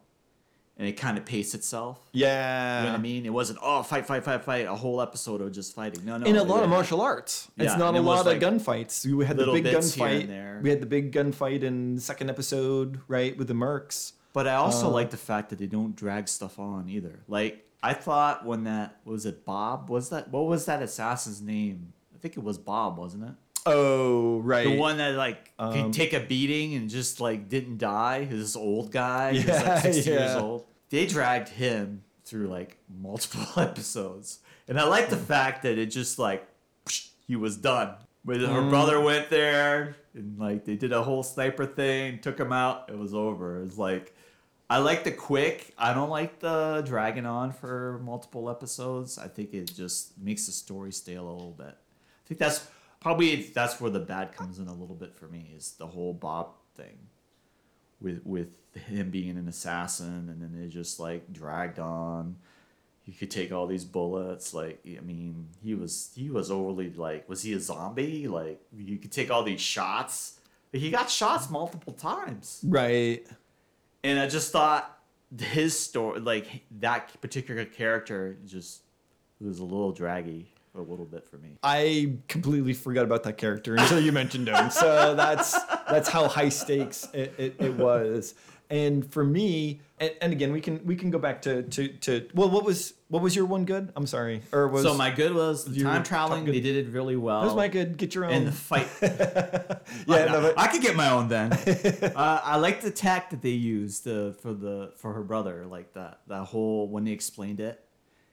and 0.77 0.88
it 0.88 0.93
kind 0.93 1.17
of 1.17 1.25
paced 1.25 1.53
itself. 1.55 2.00
Yeah. 2.13 2.79
You 2.79 2.86
know 2.86 2.91
what 2.93 3.00
I 3.00 3.01
mean? 3.01 3.25
It 3.25 3.33
wasn't 3.33 3.59
oh 3.62 3.83
fight 3.83 4.05
fight 4.05 4.24
fight 4.24 4.43
fight 4.43 4.65
a 4.67 4.75
whole 4.75 5.01
episode 5.01 5.41
of 5.41 5.51
just 5.51 5.75
fighting. 5.75 6.05
No, 6.05 6.17
no. 6.17 6.25
in 6.25 6.36
a 6.38 6.43
lot 6.43 6.63
of 6.63 6.69
martial 6.69 7.01
arts. 7.01 7.50
Yeah, 7.57 7.65
it's 7.65 7.77
not 7.77 7.95
a 7.95 7.98
it 7.98 8.01
lot 8.01 8.25
like 8.25 8.41
of 8.41 8.53
gunfights. 8.53 9.05
We 9.05 9.25
had 9.25 9.36
the 9.38 9.51
big 9.51 9.63
bits 9.65 9.93
here 9.93 10.07
and 10.07 10.29
gunfight. 10.29 10.62
We 10.63 10.69
had 10.69 10.81
the 10.81 10.86
big 10.86 11.12
gunfight 11.12 11.63
in 11.63 11.95
the 11.95 12.01
second 12.01 12.29
episode, 12.29 13.01
right, 13.07 13.36
with 13.38 13.48
the 13.48 13.53
mercs. 13.55 14.13
But 14.31 14.48
I 14.48 14.53
also 14.55 14.88
Uh, 14.88 14.91
like 14.91 15.09
the 15.09 15.17
fact 15.17 15.50
that 15.50 15.57
they 15.59 15.65
don't 15.67 15.95
drag 15.95 16.27
stuff 16.27 16.59
on 16.59 16.88
either. 16.88 17.19
Like 17.27 17.65
I 17.83 17.93
thought 17.93 18.45
when 18.45 18.63
that 18.65 19.00
was 19.03 19.25
it 19.25 19.43
Bob 19.45 19.89
was 19.89 20.09
that 20.09 20.29
what 20.29 20.45
was 20.45 20.65
that 20.65 20.81
assassin's 20.81 21.41
name? 21.41 21.93
I 22.19 22.21
think 22.21 22.35
it 22.35 22.43
was 22.43 22.57
Bob, 22.57 22.97
wasn't 22.97 23.23
it? 23.23 23.31
Oh, 23.65 24.39
right. 24.39 24.65
The 24.65 24.77
one 24.77 24.97
that 24.97 25.15
like 25.15 25.53
Um, 25.57 25.71
could 25.73 25.93
take 25.93 26.11
a 26.11 26.19
beating 26.19 26.73
and 26.75 26.89
just 26.89 27.21
like 27.21 27.47
didn't 27.47 27.77
die. 27.77 28.25
This 28.25 28.57
old 28.57 28.91
guy, 28.91 29.31
Yeah, 29.31 29.61
like 29.63 29.81
sixty 29.83 30.09
years 30.11 30.35
old. 30.35 30.65
They 30.89 31.05
dragged 31.05 31.47
him 31.49 32.03
through 32.25 32.47
like 32.47 32.77
multiple 32.89 33.45
episodes, 33.61 34.39
and 34.67 34.77
I 34.79 34.83
like 34.83 35.09
the 35.09 35.17
fact 35.17 35.63
that 35.63 35.77
it 35.77 35.88
just 35.88 36.19
like 36.19 36.45
he 37.25 37.35
was 37.38 37.55
done. 37.55 37.93
When 38.23 38.41
her 38.41 38.61
Mm. 38.61 38.69
brother 38.69 38.99
went 38.99 39.29
there 39.29 39.95
and 40.13 40.38
like 40.38 40.65
they 40.65 40.75
did 40.75 40.91
a 40.91 41.03
whole 41.03 41.23
sniper 41.23 41.65
thing, 41.65 42.19
took 42.19 42.38
him 42.38 42.51
out. 42.51 42.89
It 42.89 42.97
was 42.97 43.13
over. 43.13 43.63
It's 43.63 43.77
like 43.77 44.13
I 44.69 44.79
like 44.79 45.03
the 45.05 45.11
quick. 45.11 45.73
I 45.77 45.93
don't 45.93 46.09
like 46.09 46.39
the 46.39 46.81
dragging 46.85 47.25
on 47.25 47.51
for 47.53 47.99
multiple 48.03 48.49
episodes. 48.49 49.17
I 49.17 49.27
think 49.27 49.53
it 49.53 49.73
just 49.73 50.17
makes 50.17 50.45
the 50.47 50.51
story 50.51 50.91
stale 50.91 51.27
a 51.29 51.31
little 51.31 51.55
bit. 51.57 51.75
I 52.29 52.36
think 52.36 52.39
that's 52.39 52.67
probably 53.00 53.41
that's 53.41 53.81
where 53.81 53.89
the 53.89 54.00
bad 54.00 54.36
comes 54.36 54.59
in 54.59 54.67
a 54.67 54.74
little 54.74 54.95
bit 54.95 55.15
for 55.15 55.25
me 55.25 55.51
is 55.57 55.71
the 55.79 55.88
whole 55.88 56.13
Bob 56.13 56.51
thing 56.75 56.98
with 58.00 58.21
with 58.24 58.50
him 58.75 59.09
being 59.09 59.36
an 59.38 59.48
assassin 59.48 60.29
and 60.29 60.41
then 60.41 60.62
it 60.62 60.69
just 60.69 61.00
like 61.00 61.33
dragged 61.33 61.79
on. 61.79 62.36
You 63.05 63.13
could 63.13 63.31
take 63.31 63.51
all 63.51 63.65
these 63.65 63.86
bullets. 63.86 64.53
Like 64.53 64.79
I 64.86 65.01
mean, 65.01 65.48
he 65.63 65.74
was 65.74 66.12
he 66.15 66.29
was 66.29 66.51
overly 66.51 66.91
like 66.91 67.27
was 67.27 67.41
he 67.41 67.53
a 67.53 67.59
zombie? 67.59 68.27
Like 68.27 68.62
you 68.77 68.98
could 68.98 69.12
take 69.12 69.31
all 69.31 69.41
these 69.41 69.62
shots. 69.62 70.39
He 70.71 70.91
got 70.91 71.09
shots 71.09 71.50
multiple 71.50 71.93
times 71.93 72.59
right. 72.63 73.25
and 74.03 74.19
I 74.19 74.27
just 74.27 74.51
thought 74.51 75.00
his 75.36 75.79
story, 75.79 76.19
like 76.19 76.62
that 76.79 77.19
particular 77.21 77.65
character, 77.65 78.38
just 78.45 78.83
was 79.41 79.57
a 79.57 79.63
little 79.63 79.91
draggy 79.91 80.53
a 80.75 80.81
little 80.81 81.05
bit 81.05 81.27
for 81.27 81.38
me. 81.38 81.57
I 81.63 82.17
completely 82.27 82.73
forgot 82.73 83.03
about 83.03 83.23
that 83.23 83.38
character 83.38 83.75
until 83.75 83.99
you 83.99 84.11
mentioned 84.11 84.47
him. 84.47 84.69
So 84.69 85.15
that's 85.15 85.57
that's 85.89 86.09
how 86.09 86.27
high 86.27 86.49
stakes 86.49 87.07
it, 87.13 87.33
it, 87.38 87.55
it 87.59 87.73
was. 87.75 88.35
And 88.71 89.11
for 89.11 89.23
me, 89.23 89.81
and, 89.99 90.13
and 90.21 90.31
again, 90.31 90.51
we 90.51 90.61
can 90.61 90.85
we 90.85 90.95
can 90.95 91.09
go 91.09 91.17
back 91.17 91.41
to, 91.43 91.63
to 91.63 91.88
to 91.88 92.27
well, 92.35 92.49
what 92.49 92.63
was 92.63 92.93
what 93.07 93.23
was 93.23 93.35
your 93.35 93.45
one 93.45 93.65
good? 93.65 93.91
I'm 93.95 94.05
sorry, 94.05 94.43
or 94.51 94.67
was 94.67 94.83
so 94.83 94.93
my 94.93 95.09
good 95.09 95.33
was 95.33 95.65
the 95.65 95.83
time 95.83 96.03
top 96.03 96.05
traveling. 96.05 96.45
They 96.45 96.59
did 96.59 96.75
it 96.75 96.91
really 96.91 97.15
well. 97.15 97.41
that 97.41 97.47
was 97.47 97.55
my 97.55 97.67
good? 97.67 97.97
Get 97.97 98.13
your 98.13 98.25
own. 98.25 98.31
and 98.31 98.47
the 98.47 98.51
fight. 98.51 98.88
yeah, 99.01 100.25
no, 100.25 100.41
but, 100.41 100.59
I 100.59 100.67
could 100.67 100.83
get 100.83 100.95
my 100.95 101.09
own 101.09 101.29
then. 101.29 101.51
uh, 102.15 102.41
I 102.43 102.57
like 102.57 102.81
the 102.81 102.91
tack 102.91 103.31
that 103.31 103.41
they 103.41 103.49
used 103.49 104.07
uh, 104.07 104.33
for 104.33 104.53
the 104.53 104.93
for 104.97 105.13
her 105.13 105.23
brother, 105.23 105.65
like 105.65 105.93
that 105.93 106.19
that 106.27 106.43
whole 106.43 106.88
when 106.88 107.05
they 107.05 107.11
explained 107.11 107.59
it. 107.59 107.83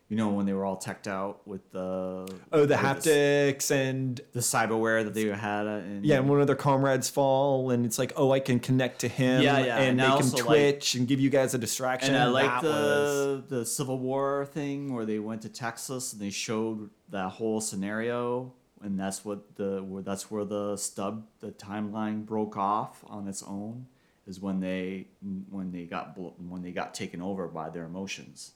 You 0.08 0.16
know, 0.16 0.28
when 0.28 0.46
they 0.46 0.52
were 0.52 0.64
all 0.64 0.76
teched 0.76 1.08
out 1.08 1.44
with 1.48 1.68
the 1.72 2.28
oh, 2.52 2.64
the 2.64 2.76
haptics 2.76 3.72
and 3.72 4.20
the 4.34 4.38
cyberware 4.40 5.02
that 5.02 5.14
they 5.14 5.26
had, 5.26 5.66
and 5.66 6.06
yeah, 6.06 6.18
and 6.18 6.28
one 6.28 6.40
of 6.40 6.46
their 6.46 6.54
comrades 6.54 7.10
fall, 7.10 7.70
and 7.72 7.84
it's 7.84 7.98
like, 7.98 8.12
oh, 8.14 8.30
I 8.30 8.38
can 8.38 8.60
connect 8.60 9.00
to 9.00 9.08
him, 9.08 9.42
Yeah, 9.42 9.58
yeah, 9.58 9.76
and 9.78 9.88
and 9.88 9.96
make 9.96 10.06
him 10.06 10.12
also 10.12 10.36
like- 10.36 10.46
twitch 10.46 10.94
and 10.94 11.08
give 11.08 11.18
you 11.18 11.28
guys 11.28 11.54
a 11.54 11.58
distraction. 11.58 12.14
And 12.14 12.22
I 12.22 12.26
like 12.28 12.46
That 12.46 12.62
was- 12.62 13.42
the 13.48 13.56
the 13.56 13.66
Civil 13.66 13.98
War 13.98 14.46
thing 14.46 14.94
where 14.94 15.04
they 15.06 15.18
went 15.18 15.42
to 15.42 15.48
Texas 15.48 16.12
and 16.12 16.22
they 16.22 16.30
showed 16.30 16.88
that 17.08 17.30
whole 17.30 17.60
scenario, 17.60 18.52
and 18.82 18.96
that's 19.00 19.25
what 19.25 19.56
the 19.56 19.82
where 19.82 20.04
that's 20.04 20.30
where 20.30 20.44
the 20.44 20.76
stub 20.76 21.26
the 21.40 21.50
timeline 21.50 22.25
broke 22.25 22.56
off 22.56 23.02
on 23.08 23.26
its 23.26 23.42
own 23.42 23.86
is 24.28 24.38
when 24.40 24.60
they 24.60 25.08
when 25.50 25.72
they 25.72 25.82
got 25.84 26.16
when 26.16 26.62
they 26.62 26.70
got 26.70 26.94
taken 26.94 27.20
over 27.20 27.48
by 27.48 27.70
their 27.70 27.84
emotions, 27.86 28.52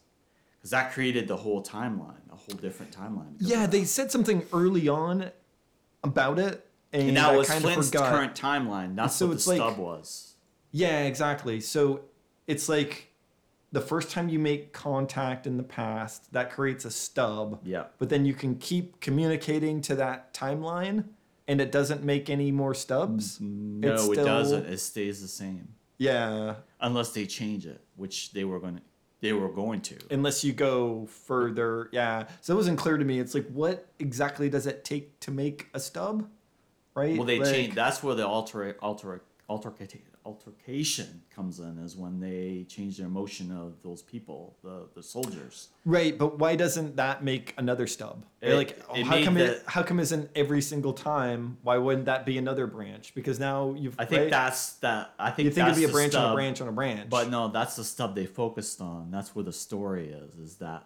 because 0.61 0.71
that 0.71 0.93
created 0.93 1.27
the 1.27 1.37
whole 1.37 1.63
timeline, 1.63 2.21
a 2.31 2.37
whole 2.37 2.59
different 2.61 2.95
timeline. 2.97 3.35
yeah, 3.39 3.67
they 3.67 3.85
said 3.85 4.11
something 4.13 4.45
early 4.53 4.89
on 4.89 5.31
about 6.05 6.39
it, 6.39 6.67
and, 6.93 7.09
and 7.09 7.17
that 7.17 7.31
I 7.33 7.37
was 7.37 7.49
kind 7.49 7.65
of 7.65 7.71
Flynn's 7.73 7.89
forgot. 7.91 8.11
current 8.13 8.35
timeline. 8.35 8.95
That's 8.97 9.17
So 9.17 9.29
what 9.29 9.39
the 9.39 9.49
like- 9.51 9.57
stub 9.57 9.79
was. 9.79 10.35
Yeah, 10.73 11.01
exactly. 11.05 11.61
So 11.61 12.03
it's 12.47 12.69
like 12.69 13.09
the 13.73 13.81
first 13.81 14.11
time 14.11 14.29
you 14.29 14.39
make 14.39 14.73
contact 14.73 15.47
in 15.47 15.57
the 15.57 15.63
past, 15.65 16.33
that 16.33 16.51
creates 16.53 16.85
a 16.85 16.91
stub. 16.91 17.61
Yeah. 17.65 17.85
But 17.99 18.09
then 18.09 18.25
you 18.25 18.35
can 18.35 18.57
keep 18.57 19.01
communicating 19.01 19.81
to 19.83 19.95
that 19.97 20.33
timeline 20.35 21.05
and 21.49 21.61
it 21.61 21.73
doesn't 21.73 22.05
make 22.05 22.31
any 22.31 22.53
more 22.53 22.75
stubs. 22.75 23.39
Mm, 23.39 23.81
no, 23.81 23.95
It's 23.95 24.09
it 24.09 24.15
doesn't. 24.25 24.67
It 24.67 24.79
stays 24.79 25.21
the 25.23 25.29
same. 25.29 25.69
Yeah. 25.99 26.55
unless 26.81 27.11
they 27.13 27.27
change 27.27 27.67
it, 27.67 27.81
which 27.97 28.33
they 28.33 28.45
were 28.45 28.59
going 28.61 28.77
to 28.77 28.83
they 29.21 29.33
were 29.33 29.49
going 29.49 29.81
to. 29.83 29.97
Unless 30.11 30.45
you 30.45 30.53
go 30.53 31.07
further. 31.07 31.89
Yeah. 31.93 32.27
So 32.41 32.55
it 32.55 32.57
wasn't 32.57 32.79
clear 32.79 32.97
to 32.97 33.05
me. 33.05 33.19
It's 33.21 33.35
like, 33.35 33.47
what 33.49 33.87
exactly 33.99 34.49
does 34.49 34.67
it 34.67 34.85
take 34.85 35.19
to 35.21 35.31
make 35.31 35.69
a 35.75 35.81
stub? 35.81 36.29
Right? 36.95 37.17
Well, 37.17 37.27
they 37.27 37.39
Like- 37.39 37.53
changed. 37.53 37.77
That's 37.77 38.03
where 38.03 38.15
the 38.15 38.27
alter 38.27 38.77
alter 38.81 39.23
altercation 39.49 40.01
altercation 40.25 41.23
comes 41.35 41.59
in 41.61 41.79
is 41.79 41.97
when 41.97 42.21
they 42.21 42.65
change 42.69 42.99
the 42.99 43.05
emotion 43.05 43.51
of 43.51 43.83
those 43.83 44.03
people, 44.03 44.57
the 44.63 44.89
the 44.95 45.03
soldiers. 45.03 45.69
Right, 45.85 46.17
but 46.17 46.39
why 46.39 46.57
doesn't 46.57 46.97
that 46.97 47.25
make 47.25 47.55
another 47.57 47.87
stub? 47.87 48.25
It- 48.41 48.55
like, 48.55 48.79
it 48.95 49.05
how 49.07 49.23
come 49.25 49.35
the- 49.35 49.57
it? 49.57 49.63
How 49.67 49.83
come 49.83 49.99
isn't 50.01 50.31
every 50.35 50.61
single 50.63 50.93
time? 50.93 51.59
Why 51.63 51.79
wouldn't 51.79 52.07
that 52.07 52.27
be 52.27 52.39
another 52.39 52.67
branch? 52.67 53.15
Because 53.15 53.39
now 53.41 53.75
you've. 53.79 53.95
I 53.99 54.05
think 54.05 54.23
right? 54.23 54.31
that's 54.31 54.75
that. 54.75 55.15
I 55.19 55.31
think 55.31 55.47
you 55.47 55.53
think 55.53 55.69
it'd 55.69 55.79
be 55.79 55.85
a 55.85 55.89
branch 55.89 56.15
on 56.15 56.33
a 56.33 56.35
branch 56.35 56.61
on 56.61 56.69
a 56.69 56.73
branch. 56.73 57.09
but 57.11 57.31
no, 57.31 57.49
that's 57.49 57.77
the 57.77 57.85
stuff 57.85 58.15
they 58.15 58.27
focused 58.27 58.81
on. 58.81 59.11
That's 59.11 59.35
where 59.35 59.45
the 59.45 59.53
story 59.53 60.09
is. 60.11 60.37
Is 60.37 60.57
that 60.57 60.85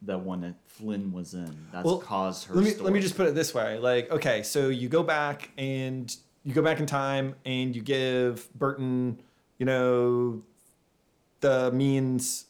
the 0.00 0.18
one 0.18 0.40
that 0.40 0.54
Flynn 0.66 1.12
was 1.12 1.34
in? 1.34 1.54
That's 1.72 1.84
Well, 1.84 1.98
caused 1.98 2.46
her. 2.48 2.54
let 2.54 2.64
me 2.64 2.70
story. 2.70 2.84
let 2.84 2.92
me 2.92 3.00
just 3.00 3.16
put 3.16 3.26
it 3.28 3.34
this 3.34 3.54
way. 3.54 3.78
Like, 3.78 4.10
okay, 4.10 4.42
so 4.42 4.68
you 4.68 4.88
go 4.88 5.02
back 5.02 5.50
and 5.56 6.14
you 6.44 6.54
go 6.54 6.62
back 6.62 6.80
in 6.80 6.86
time 6.86 7.34
and 7.44 7.74
you 7.74 7.82
give 7.82 8.52
Burton, 8.54 9.20
you 9.58 9.66
know, 9.66 10.42
the 11.40 11.70
means 11.72 12.46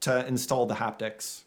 to 0.00 0.26
install 0.26 0.66
the 0.66 0.74
haptics 0.74 1.42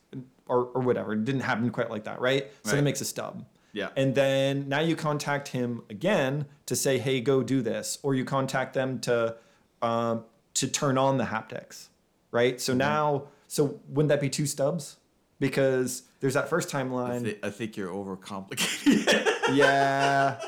or 0.48 0.66
or 0.66 0.82
whatever. 0.82 1.14
It 1.14 1.26
didn't 1.26 1.42
happen 1.42 1.70
quite 1.70 1.90
like 1.90 2.04
that, 2.06 2.22
right? 2.22 2.52
So 2.64 2.76
that 2.76 2.84
makes 2.84 3.02
a 3.02 3.06
stub. 3.06 3.46
Yeah. 3.74 3.90
And 3.96 4.14
then 4.14 4.70
now 4.70 4.82
you 4.82 4.96
contact 4.96 5.48
him 5.50 5.82
again 5.90 6.46
to 6.68 6.76
say, 6.76 7.00
"Hey, 7.00 7.22
go 7.22 7.42
do 7.44 7.62
this," 7.62 7.98
or 8.04 8.14
you 8.14 8.24
contact 8.24 8.74
them 8.74 9.00
to 9.02 9.36
um, 9.82 10.26
to 10.54 10.68
turn 10.68 10.98
on 10.98 11.18
the 11.18 11.26
haptics, 11.26 11.88
right? 12.32 12.56
Mm-hmm. 12.56 12.60
So 12.60 12.74
now, 12.74 13.24
so 13.48 13.80
wouldn't 13.90 14.10
that 14.10 14.22
be 14.22 14.30
two 14.30 14.46
stubs? 14.46 14.98
Because 15.40 16.04
there's 16.20 16.36
that 16.36 16.48
first 16.48 16.74
I, 16.74 16.84
timeline. 16.84 17.38
I 17.44 17.50
think 17.50 17.76
you're 17.76 17.92
overcomplicating. 17.92 19.58
yeah, 19.58 20.40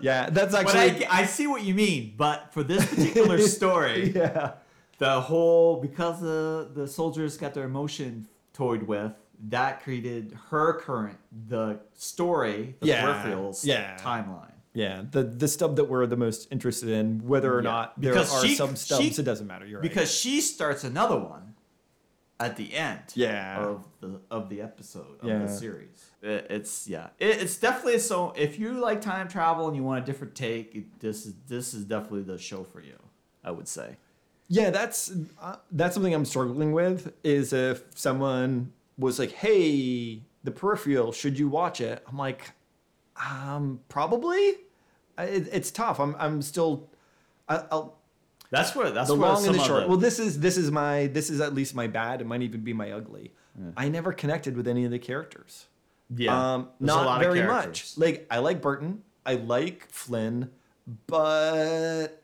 yeah, 0.00 0.30
that's 0.30 0.52
but 0.52 0.74
actually 0.74 1.06
I, 1.06 1.20
I 1.20 1.24
see 1.26 1.46
what 1.46 1.62
you 1.62 1.74
mean. 1.74 2.14
But 2.16 2.52
for 2.52 2.62
this 2.62 2.84
particular 2.86 3.38
story, 3.58 4.10
yeah, 4.14 4.52
the 4.98 5.20
whole 5.20 5.80
because 5.80 6.20
the 6.20 6.70
the 6.74 6.86
soldiers 6.88 7.36
got 7.36 7.54
their 7.54 7.64
emotion 7.64 8.26
toyed 8.52 8.82
with 8.84 9.12
that 9.48 9.82
created 9.82 10.36
her 10.50 10.74
current 10.80 11.18
the 11.48 11.80
story 11.94 12.76
the 12.80 12.86
Yeah, 12.86 13.04
peripherals 13.04 13.64
yeah. 13.66 13.96
timeline 13.98 14.52
yeah. 14.72 15.02
The 15.10 15.22
the 15.24 15.48
stub 15.48 15.76
that 15.76 15.84
we're 15.84 16.06
the 16.06 16.16
most 16.16 16.48
interested 16.50 16.88
in, 16.88 17.26
whether 17.26 17.52
or 17.54 17.62
Yeah. 17.62 17.70
not 17.70 18.00
there 18.00 18.12
Because 18.12 18.32
are 18.34 18.46
she- 18.46 18.54
some 18.54 18.74
stubs, 18.76 19.02
she- 19.04 19.20
it 19.20 19.24
doesn't 19.24 19.46
matter. 19.46 19.66
You're 19.66 19.80
because 19.80 20.10
she 20.12 20.40
starts 20.40 20.82
another 20.84 21.16
one 21.18 21.54
at 22.40 22.56
the 22.56 22.74
end 22.74 23.00
Yeah. 23.14 23.58
of 23.64 23.84
the 24.00 24.20
of 24.30 24.48
the 24.48 24.60
episode 24.60 25.20
of 25.22 25.28
Yeah. 25.28 25.38
the 25.38 25.48
series. 25.48 26.10
It- 26.22 26.46
it's 26.50 26.88
yeah, 26.88 27.08
it, 27.18 27.42
it's 27.42 27.56
definitely 27.56 27.98
so. 28.00 28.32
If 28.36 28.58
you 28.58 28.72
like 28.72 29.00
time 29.00 29.28
travel 29.28 29.66
and 29.68 29.76
you 29.76 29.82
want 29.82 30.02
a 30.02 30.06
different 30.06 30.34
take, 30.34 30.74
it- 30.74 31.00
this 31.00 31.26
is 31.26 31.34
this 31.48 31.74
is 31.74 31.84
definitely 31.84 32.22
the 32.22 32.38
show 32.38 32.64
for 32.64 32.80
you. 32.80 32.98
I 33.44 33.50
would 33.50 33.68
say. 33.68 33.96
Yeah, 34.48 34.70
that's 34.70 35.12
uh, 35.40 35.56
that's 35.70 35.94
something 35.94 36.14
I'm 36.14 36.24
struggling 36.24 36.72
with. 36.72 37.12
Is 37.22 37.52
if 37.52 37.84
someone 37.94 38.72
was 38.98 39.18
like, 39.18 39.32
"Hey, 39.32 40.22
The 40.44 40.50
Peripheral, 40.50 41.12
should 41.12 41.38
you 41.38 41.48
watch 41.48 41.80
it?" 41.80 42.02
I'm 42.08 42.16
like, 42.18 42.52
um, 43.16 43.80
probably. 43.88 44.56
It, 45.18 45.48
it's 45.52 45.70
tough. 45.70 46.00
I'm 46.00 46.16
I'm 46.18 46.42
still. 46.42 46.88
I, 47.48 47.64
I'll, 47.70 47.96
That's 48.50 48.74
where 48.76 48.90
that's 48.90 49.08
the 49.08 49.16
where 49.16 49.28
long 49.30 49.40
some 49.42 49.50
and 49.54 49.60
the 49.60 49.64
short. 49.64 49.88
Well, 49.88 49.96
this 49.96 50.18
is 50.18 50.38
this 50.40 50.56
is 50.56 50.70
my 50.70 51.06
this 51.08 51.28
is 51.30 51.40
at 51.40 51.54
least 51.54 51.74
my 51.74 51.86
bad. 51.86 52.20
It 52.20 52.26
might 52.26 52.42
even 52.42 52.60
be 52.62 52.72
my 52.72 52.90
ugly. 52.92 53.32
I 53.76 53.88
never 53.88 54.12
connected 54.12 54.56
with 54.56 54.66
any 54.68 54.84
of 54.84 54.90
the 54.90 54.98
characters. 54.98 55.66
yeah, 56.16 56.54
um, 56.54 56.68
not 56.80 57.06
lot 57.06 57.24
of 57.24 57.32
very 57.32 57.46
much. 57.46 57.96
Like 57.96 58.26
I 58.30 58.38
like 58.38 58.60
Burton, 58.60 59.02
I 59.24 59.34
like 59.34 59.86
Flynn, 59.90 60.50
but 61.06 62.22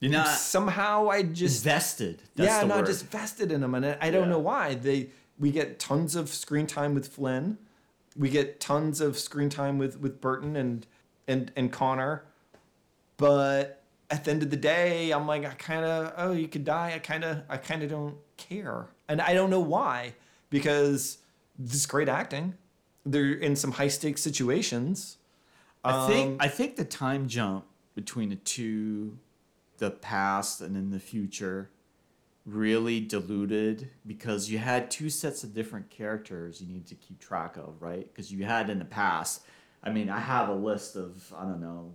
You're 0.00 0.12
not 0.12 0.28
somehow 0.28 1.08
I 1.10 1.22
just 1.22 1.64
vested. 1.64 2.22
That's 2.36 2.48
yeah, 2.62 2.66
not 2.66 2.78
word. 2.78 2.86
just 2.86 3.06
vested 3.06 3.50
in 3.52 3.60
them, 3.60 3.74
and 3.74 3.84
I 3.84 3.98
I 4.00 4.10
don't 4.10 4.24
Yeah. 4.24 4.28
know 4.30 4.38
why 4.38 4.74
they. 4.74 5.10
We 5.38 5.50
get 5.52 5.78
tons 5.78 6.16
of 6.16 6.28
screen 6.30 6.66
time 6.66 6.94
with 6.94 7.08
Flynn. 7.08 7.58
We 8.16 8.28
get 8.30 8.58
tons 8.60 9.00
of 9.00 9.18
screen 9.18 9.50
time 9.50 9.78
with 9.78 9.98
with 10.00 10.20
Burton 10.20 10.56
and 10.56 10.86
and 11.26 11.50
and 11.56 11.72
Connor, 11.72 12.24
but 13.16 13.77
at 14.10 14.24
the 14.24 14.30
end 14.30 14.42
of 14.42 14.50
the 14.50 14.56
day, 14.56 15.10
I'm 15.10 15.26
like, 15.26 15.44
I 15.44 15.54
kind 15.54 15.84
of, 15.84 16.14
oh, 16.16 16.32
you 16.32 16.48
could 16.48 16.64
die. 16.64 16.92
I 16.94 16.98
kind 16.98 17.24
of, 17.24 17.42
I 17.48 17.56
kind 17.58 17.82
of 17.82 17.90
don't 17.90 18.16
care, 18.36 18.86
and 19.08 19.20
I 19.20 19.34
don't 19.34 19.50
know 19.50 19.60
why, 19.60 20.14
because 20.50 21.18
this 21.58 21.74
is 21.74 21.86
great 21.86 22.08
acting. 22.08 22.54
They're 23.04 23.32
in 23.32 23.56
some 23.56 23.72
high 23.72 23.88
stakes 23.88 24.22
situations. 24.22 25.18
I 25.84 26.06
think 26.06 26.30
Um, 26.32 26.36
I 26.40 26.48
think 26.48 26.76
the 26.76 26.84
time 26.84 27.28
jump 27.28 27.64
between 27.94 28.28
the 28.30 28.36
two, 28.36 29.18
the 29.78 29.90
past 29.90 30.60
and 30.60 30.76
in 30.76 30.90
the 30.90 30.98
future, 30.98 31.70
really 32.44 33.00
diluted 33.00 33.90
because 34.06 34.50
you 34.50 34.58
had 34.58 34.90
two 34.90 35.10
sets 35.10 35.44
of 35.44 35.52
different 35.54 35.90
characters 35.90 36.60
you 36.60 36.66
need 36.66 36.86
to 36.86 36.94
keep 36.94 37.18
track 37.20 37.56
of, 37.56 37.80
right? 37.80 38.06
Because 38.12 38.32
you 38.32 38.44
had 38.44 38.70
in 38.70 38.78
the 38.78 38.84
past. 38.84 39.42
I 39.82 39.90
mean, 39.90 40.08
I 40.10 40.18
have 40.18 40.48
a 40.48 40.54
list 40.54 40.96
of 40.96 41.32
I 41.36 41.42
don't 41.42 41.60
know, 41.60 41.92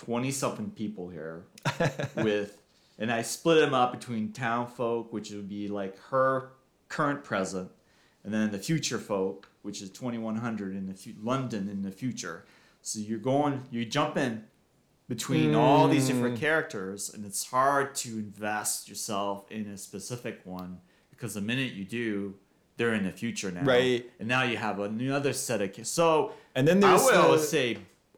twenty 0.00 0.30
something 0.30 0.70
people 0.70 1.10
here 1.10 1.44
with, 2.16 2.62
and 2.98 3.12
I 3.12 3.20
split 3.20 3.60
them 3.60 3.74
up 3.74 3.92
between 3.92 4.32
town 4.32 4.66
folk, 4.66 5.12
which 5.12 5.30
would 5.30 5.48
be 5.48 5.68
like 5.68 5.98
her 6.10 6.52
current 6.88 7.22
present, 7.22 7.70
and 8.24 8.32
then 8.32 8.50
the 8.50 8.58
future 8.58 8.98
folk, 8.98 9.50
which 9.60 9.82
is 9.82 9.90
2100 9.90 10.74
in 10.74 10.86
the 10.86 10.94
fu- 10.94 11.12
London 11.22 11.68
in 11.68 11.82
the 11.82 11.90
future. 11.90 12.46
So 12.80 12.98
you're 12.98 13.18
going, 13.18 13.62
you 13.70 13.84
jump 13.84 14.16
in 14.16 14.44
between 15.06 15.54
all 15.54 15.86
these 15.86 16.06
different 16.06 16.36
hmm. 16.36 16.40
characters, 16.40 17.12
and 17.12 17.26
it's 17.26 17.44
hard 17.44 17.94
to 17.96 18.08
invest 18.08 18.88
yourself 18.88 19.50
in 19.50 19.66
a 19.66 19.76
specific 19.76 20.40
one 20.44 20.78
because 21.10 21.34
the 21.34 21.42
minute 21.42 21.72
you 21.72 21.84
do, 21.84 22.34
they're 22.78 22.94
in 22.94 23.04
the 23.04 23.12
future 23.12 23.50
now, 23.50 23.64
Right. 23.64 24.10
And 24.18 24.26
now 24.26 24.44
you 24.44 24.56
have 24.56 24.80
another 24.80 25.34
set 25.34 25.60
of 25.60 25.76
ca- 25.76 25.84
so. 25.84 26.32
And 26.54 26.66
then 26.66 26.82
I 26.82 26.88
there's 26.88 27.02
would 27.02 27.14
the- 27.14 27.20
always 27.20 27.46
say, 27.46 27.76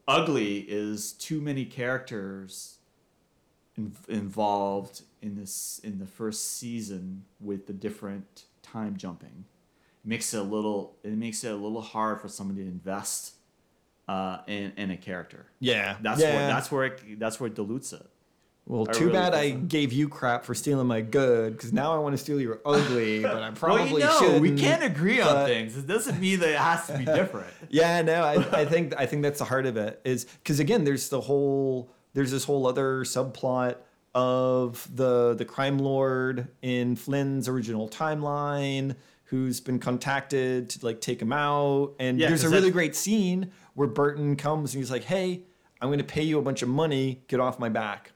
ugly 0.09 0.59
is 0.61 1.13
too 1.13 1.41
many 1.41 1.65
characters 1.65 2.79
in, 3.77 3.95
involved 4.09 5.03
in 5.21 5.37
this 5.37 5.81
in 5.85 5.99
the 5.99 6.07
first 6.07 6.57
season 6.59 7.25
with 7.41 7.67
the 7.67 7.73
different 7.73 8.45
time 8.63 8.97
jumping. 8.97 9.45
It 10.05 10.09
makes 10.09 10.35
it 10.35 10.39
a 10.39 10.43
little 10.43 10.97
it 11.03 11.13
makes 11.13 11.45
it 11.45 11.53
a 11.53 11.57
little 11.57 11.81
hard 11.81 12.21
for 12.21 12.29
somebody 12.29 12.63
to 12.63 12.69
invest 12.69 13.35
uh, 14.09 14.39
in 14.47 14.73
in 14.77 14.91
a 14.91 14.97
character. 14.97 15.47
Yeah, 15.61 15.97
That's 16.03 16.21
yeah. 16.21 16.35
where 16.35 16.47
that's 16.49 16.73
where 16.73 16.85
it, 16.85 17.19
that's 17.19 17.41
where 17.41 17.49
it 17.49 17.55
dilutes 17.55 17.93
it. 17.93 18.07
Well, 18.67 18.87
I 18.89 18.93
too 18.93 19.07
really 19.07 19.13
bad 19.19 19.35
I 19.35 19.51
gave 19.51 19.93
you 19.93 20.09
crap 20.09 20.45
for 20.45 20.55
stealing 20.55 20.87
my 20.87 21.01
good, 21.01 21.53
because 21.57 21.73
now 21.73 21.95
I 21.95 21.99
want 21.99 22.13
to 22.15 22.19
steal 22.19 22.41
your 22.41 22.61
ugly, 22.65 23.21
but 23.23 23.43
I 23.43 23.51
probably 23.51 24.01
well, 24.01 24.23
you 24.25 24.33
know, 24.35 24.39
we 24.39 24.55
can't 24.55 24.85
agree 24.85 25.21
on 25.21 25.47
things. 25.47 25.77
It 25.77 25.87
doesn't 25.87 26.21
mean 26.21 26.39
that 26.41 26.51
it 26.51 26.59
has 26.59 26.87
to 26.87 26.97
be 26.97 27.05
different. 27.21 27.53
Yeah, 27.71 28.03
no, 28.03 28.23
I, 28.23 28.61
I 28.61 28.65
think 28.73 28.95
I 28.97 29.07
think 29.07 29.23
that's 29.23 29.41
the 29.41 29.45
heart 29.47 29.67
of 29.67 29.77
it. 29.77 30.01
Is 30.05 30.25
because 30.25 30.61
again, 30.61 30.85
there's 30.85 31.09
the 31.09 31.21
whole 31.21 31.91
there's 32.15 32.31
this 32.31 32.45
whole 32.45 32.67
other 32.67 33.01
subplot 33.05 33.77
of 34.15 34.87
the 34.95 35.35
the 35.35 35.45
crime 35.45 35.79
lord 35.79 36.49
in 36.63 36.95
Flynn's 36.97 37.49
original 37.49 37.89
timeline 37.89 38.95
who's 39.25 39.61
been 39.61 39.79
contacted 39.79 40.69
to 40.71 40.85
like 40.87 41.01
take 41.01 41.21
him 41.21 41.33
out, 41.33 41.95
and 41.99 42.19
Yeah, 42.21 42.29
there's 42.29 42.45
a 42.45 42.49
really 42.49 42.61
that's- 42.71 42.73
great 42.75 42.95
scene 42.95 43.51
where 43.75 43.89
Burton 43.89 44.37
comes 44.37 44.73
and 44.75 44.81
he's 44.83 44.91
like, 44.91 45.05
"Hey, 45.05 45.43
I'm 45.81 45.89
going 45.89 45.99
to 45.99 46.05
pay 46.05 46.23
you 46.23 46.39
a 46.39 46.43
bunch 46.43 46.63
of 46.63 46.69
money. 46.69 47.23
Get 47.27 47.41
off 47.41 47.59
my 47.59 47.69
back." 47.69 48.13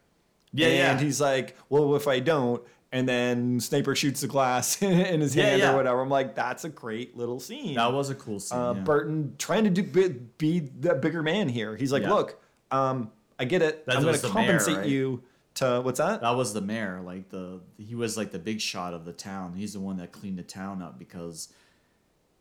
Yeah, 0.53 0.69
and 0.69 1.01
yeah. 1.01 1.05
he's 1.05 1.21
like, 1.21 1.57
"Well, 1.69 1.95
if 1.97 2.07
I 2.09 2.21
don't." 2.21 2.63
And 2.93 3.07
then 3.09 3.59
Sniper 3.61 3.95
shoots 3.97 4.21
the 4.21 4.29
glass 4.29 4.81
in 4.83 5.21
his 5.21 5.35
Yeah, 5.37 5.45
hand 5.47 5.59
yeah. 5.61 5.73
or 5.73 5.77
whatever. 5.77 6.01
I'm 6.01 6.09
like, 6.09 6.35
that's 6.35 6.65
a 6.65 6.69
great 6.69 7.17
little 7.17 7.41
scene 7.41 7.75
That 7.75 7.93
was 7.93 8.11
a 8.11 8.15
cool 8.15 8.39
scene. 8.39 8.59
uh, 8.59 8.73
yeah. 8.75 8.81
Burton 8.81 9.35
trying 9.39 9.65
to 9.65 9.71
do, 9.71 9.83
be, 9.83 10.09
be 10.39 10.61
the 10.61 10.95
bigger 10.95 11.23
man 11.23 11.49
here. 11.49 11.77
He's 11.77 11.93
like, 11.93 12.05
look, 12.05 12.41
um, 12.71 13.11
I 13.39 13.45
get 13.45 13.61
it. 13.61 13.85
That 13.87 13.97
I'm 13.97 14.03
going 14.03 14.15
to 14.15 14.23
the 14.23 14.29
mayor, 14.29 14.35
compensate 14.35 14.77
right? 14.79 14.87
you 14.87 15.23
to 15.55 15.81
what's 15.83 15.99
that? 15.99 16.21
That 16.21 16.37
was 16.37 16.55
the 16.55 16.61
mayor, 16.63 17.01
like 17.05 17.29
the 17.29 17.61
he 17.77 17.95
was 17.95 18.17
like 18.17 18.31
the 18.31 18.39
big 18.39 18.61
shot 18.61 18.95
of 18.95 19.05
the 19.05 19.13
town. 19.13 19.55
He's 19.55 19.73
the 19.75 19.81
one 19.81 19.97
that 19.99 20.13
cleaned 20.13 20.39
the 20.39 20.43
town 20.45 20.81
up 20.81 20.97
because 20.99 21.49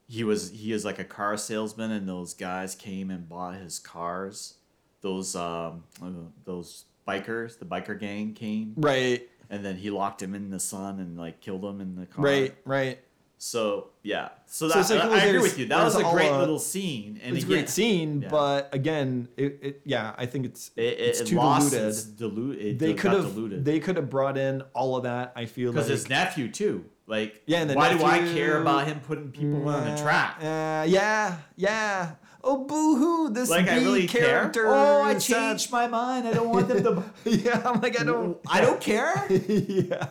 he 0.07 0.23
was 0.23 0.51
he 0.51 0.71
is 0.71 0.85
like 0.85 0.99
a 0.99 1.03
car 1.03 1.35
salesman, 1.37 1.91
and 1.91 2.07
those 2.07 2.33
guys 2.33 2.75
came 2.75 3.09
and 3.09 3.27
bought 3.27 3.55
his 3.55 3.79
cars. 3.79 4.53
Those 5.01 5.35
um 5.35 5.83
uh, 6.01 6.09
those 6.45 6.85
bikers, 7.07 7.59
the 7.59 7.65
biker 7.65 7.99
gang 7.99 8.33
came, 8.33 8.73
Right, 8.77 9.27
and 9.49 9.63
then 9.63 9.75
he 9.77 9.89
locked 9.89 10.21
him 10.21 10.33
in 10.35 10.49
the 10.49 10.59
sun 10.59 10.99
and 10.99 11.17
like 11.17 11.41
killed 11.41 11.63
him 11.63 11.81
in 11.81 11.95
the 11.95 12.05
car. 12.05 12.23
right, 12.25 12.55
right. 12.65 12.99
So 13.37 13.89
yeah, 14.01 14.29
so 14.47 14.69
So 14.69 14.73
that 14.75 14.79
it's 14.79 14.89
like, 14.91 15.03
I, 15.03 15.21
I 15.21 15.25
agree 15.25 15.41
with 15.41 15.59
you. 15.59 15.65
That 15.67 15.83
was 15.83 15.95
a 15.97 16.03
great 16.03 16.31
uh, 16.31 16.39
little 16.39 16.57
scene, 16.57 17.19
and 17.21 17.35
It's 17.35 17.43
a 17.43 17.47
great 17.47 17.69
scene, 17.69 18.21
yeah. 18.21 18.29
but 18.29 18.69
again, 18.73 19.27
it, 19.35 19.59
it 19.61 19.81
yeah, 19.83 20.15
I 20.17 20.25
think 20.25 20.45
it's 20.45 20.71
It, 20.77 20.83
it, 20.83 20.99
it's 20.99 21.21
too 21.29 21.35
lost 21.35 21.71
diluted. 21.71 21.89
its 21.89 22.03
dilute. 22.03 22.59
It 22.59 22.79
they 22.79 22.93
could 22.93 23.11
have 23.11 23.23
diluted. 23.35 23.65
they 23.65 23.79
could 23.81 23.97
have 23.97 24.09
brought 24.09 24.37
in 24.37 24.61
all 24.73 24.95
of 24.95 25.03
that. 25.03 25.33
I 25.35 25.45
feel 25.47 25.71
like 25.71 25.75
because 25.75 25.89
his 25.89 26.09
nephew 26.09 26.49
too. 26.49 26.85
Like, 27.07 27.43
Yeah, 27.45 27.71
why 27.73 27.95
do 27.95 28.03
I 28.03 28.19
care 28.19 28.59
about 28.61 28.87
him 28.87 28.99
putting 29.01 29.31
people 29.31 29.67
on 29.69 29.85
the 29.93 30.01
track? 30.01 30.37
Uh, 30.39 30.85
yeah, 30.87 31.37
yeah. 31.55 32.11
Oh, 32.47 32.63
boo 32.63 32.95
hoo! 32.95 33.29
This 33.33 33.49
like, 33.49 33.67
I 33.67 33.79
B 33.79 33.85
really 33.85 34.07
character. 34.07 34.63
care. 34.65 34.71
Oh, 34.71 35.01
I 35.01 35.15
uh, 35.15 35.19
changed 35.19 35.71
my 35.71 35.87
mind. 35.87 36.27
I 36.27 36.33
don't 36.33 36.49
want 36.49 36.67
them 36.67 36.83
to. 36.83 37.03
yeah, 37.29 37.59
I'm 37.65 37.81
like, 37.81 37.99
I 37.99 38.03
don't. 38.03 38.37
I 38.47 38.61
don't 38.61 38.79
care. 38.79 39.25
yeah, 39.29 40.09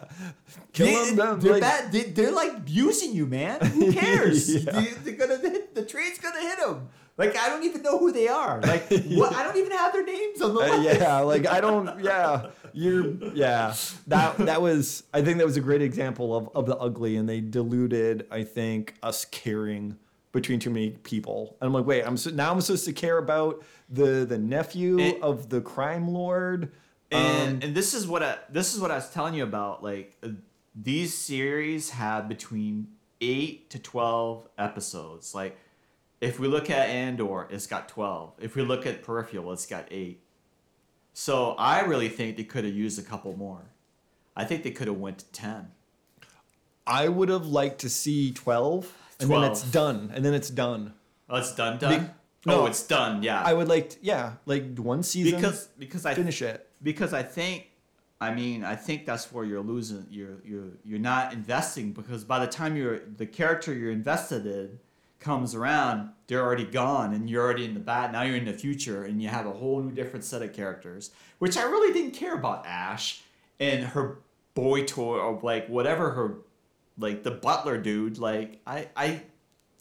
kill 0.73 0.87
they, 0.87 1.15
them 1.15 1.39
they're, 1.41 1.53
like- 1.53 1.61
bad. 1.61 1.93
They, 1.93 2.03
they're 2.03 2.33
like 2.33 2.57
abusing 2.57 3.13
you, 3.15 3.27
man. 3.27 3.61
Who 3.67 3.93
cares? 3.93 4.53
Yeah. 4.53 4.73
they, 4.73 4.87
they're 5.05 5.15
gonna 5.29 5.39
hit, 5.39 5.75
the 5.77 5.85
train's 5.85 6.19
gonna 6.19 6.41
hit 6.41 6.59
them. 6.59 6.89
Like 7.17 7.37
I 7.39 7.49
don't 7.49 7.63
even 7.63 7.83
know 7.83 7.97
who 7.99 8.11
they 8.11 8.27
are. 8.27 8.61
Like 8.61 8.89
what? 8.91 9.33
I 9.33 9.45
don't 9.45 9.57
even 9.57 9.71
have 9.71 9.93
their 9.93 10.05
names 10.05 10.43
on 10.43 10.55
the 10.55 10.61
Uh, 10.61 10.77
list. 10.79 11.01
yeah, 11.01 11.19
like 11.21 11.47
I 11.47 11.61
don't. 11.61 12.03
Yeah, 12.03 12.47
you're. 12.73 13.07
Yeah, 13.33 13.75
that 14.09 14.37
that 14.39 14.61
was. 14.61 15.05
I 15.15 15.23
think 15.23 15.39
that 15.39 15.47
was 15.47 15.57
a 15.57 15.61
great 15.61 15.83
example 15.83 16.35
of 16.35 16.49
of 16.57 16.67
the 16.67 16.77
ugly, 16.77 17.15
and 17.15 17.29
they 17.29 17.41
diluted. 17.41 18.27
I 18.33 18.43
think 18.43 18.95
us 19.05 19.25
caring 19.27 19.97
between 20.35 20.59
too 20.61 20.69
many 20.71 20.91
people. 20.91 21.57
And 21.61 21.69
I'm 21.69 21.73
like, 21.73 21.87
wait, 21.87 22.03
I'm 22.07 22.17
so, 22.19 22.31
now 22.31 22.53
I'm 22.53 22.61
supposed 22.61 22.85
to 22.85 22.93
care 22.93 23.17
about 23.19 23.65
the 23.89 24.27
the 24.29 24.37
nephew 24.39 24.99
It- 24.99 25.23
of 25.23 25.49
the 25.49 25.61
crime 25.63 26.09
lord. 26.09 26.73
and 27.11 27.55
Um, 27.55 27.61
and 27.63 27.75
this 27.75 27.95
is 27.95 28.07
what 28.07 28.23
I 28.23 28.39
this 28.51 28.75
is 28.75 28.81
what 28.81 28.91
I 28.91 28.97
was 28.97 29.09
telling 29.11 29.35
you 29.35 29.45
about. 29.45 29.83
Like 29.83 30.17
uh, 30.23 30.29
these 30.75 31.17
series 31.17 31.91
have 31.91 32.29
between 32.29 32.89
eight 33.21 33.71
to 33.71 33.79
twelve 33.79 34.49
episodes. 34.59 35.35
Like 35.35 35.57
if 36.21 36.39
we 36.41 36.49
look 36.49 36.69
at 36.69 36.89
Andor, 36.89 37.47
it's 37.51 37.67
got 37.67 37.89
twelve. 37.89 38.33
If 38.41 38.57
we 38.57 38.63
look 38.63 38.85
at 38.87 39.03
Peripheral, 39.03 39.53
it's 39.53 39.67
got 39.67 39.87
eight. 39.91 40.21
So 41.13 41.55
I 41.59 41.83
really 41.83 42.09
think 42.09 42.37
they 42.37 42.45
could 42.45 42.65
have 42.65 42.75
used 42.75 42.99
a 42.99 43.03
couple 43.03 43.37
more. 43.37 43.71
I 44.37 44.45
think 44.45 44.65
they 44.65 44.73
could 44.73 44.89
have 44.89 44.97
went 44.99 45.19
to 45.19 45.27
ten. 45.27 45.69
I 46.87 47.09
would 47.09 47.29
have 47.29 47.47
liked 47.47 47.79
to 47.83 47.89
see 47.89 48.33
twelve, 48.33 48.93
and 49.21 49.31
then 49.31 49.45
it's 49.45 49.63
done, 49.63 50.13
and 50.15 50.25
then 50.25 50.35
it's 50.35 50.51
done. 50.51 50.95
Oh, 51.29 51.37
it's 51.37 51.55
done. 51.55 51.79
Done. 51.79 52.05
Be- 52.05 52.11
oh, 52.53 52.61
no. 52.61 52.67
it's 52.67 52.87
done. 52.87 53.23
Yeah. 53.23 53.43
I 53.43 53.55
would 53.55 53.69
like, 53.69 53.91
to, 53.91 53.97
yeah, 54.03 54.35
like 54.47 54.77
one 54.79 55.03
season, 55.03 55.37
because 55.37 55.69
because 55.79 56.05
I 56.07 56.15
finish 56.15 56.43
it. 56.43 56.69
because 56.83 57.13
I 57.15 57.23
think 57.23 57.71
I 58.21 58.35
mean 58.35 58.65
I 58.65 58.77
think 58.77 59.07
that's 59.07 59.33
where 59.33 59.45
you're 59.45 59.63
losing 59.63 60.07
you're 60.11 60.41
you're 60.45 60.71
you're 60.85 60.99
not 60.99 61.33
investing 61.33 61.93
because 61.93 62.25
by 62.25 62.39
the 62.39 62.47
time 62.47 62.77
you're 62.77 63.01
the 63.01 63.27
character 63.27 63.75
you're 63.75 63.91
invested 63.91 64.47
in 64.47 64.79
comes 65.21 65.55
around 65.55 66.11
they're 66.27 66.43
already 66.43 66.65
gone 66.65 67.13
and 67.15 67.29
you're 67.29 67.43
already 67.43 67.65
in 67.65 67.75
the 67.75 67.81
bat 67.81 68.13
now 68.13 68.23
you're 68.23 68.37
in 68.37 68.45
the 68.45 68.53
future 68.53 69.05
and 69.05 69.23
you 69.23 69.29
have 69.29 69.47
a 69.47 69.53
whole 69.53 69.81
new 69.83 69.91
different 69.91 70.25
set 70.25 70.43
of 70.43 70.53
characters 70.53 71.11
which 71.39 71.57
I 71.57 71.63
really 71.65 71.93
didn't 71.93 72.13
care 72.13 72.35
about 72.35 72.65
Ash 72.67 73.23
and 73.59 73.85
her 73.85 74.19
boy 74.55 74.85
toy 74.85 75.19
or 75.19 75.41
like 75.43 75.67
whatever 75.69 76.11
her 76.13 76.37
like 76.99 77.23
the 77.23 77.31
butler 77.31 77.79
dude. 77.79 78.19
Like 78.19 78.61
I 78.67 78.89
I 78.97 79.23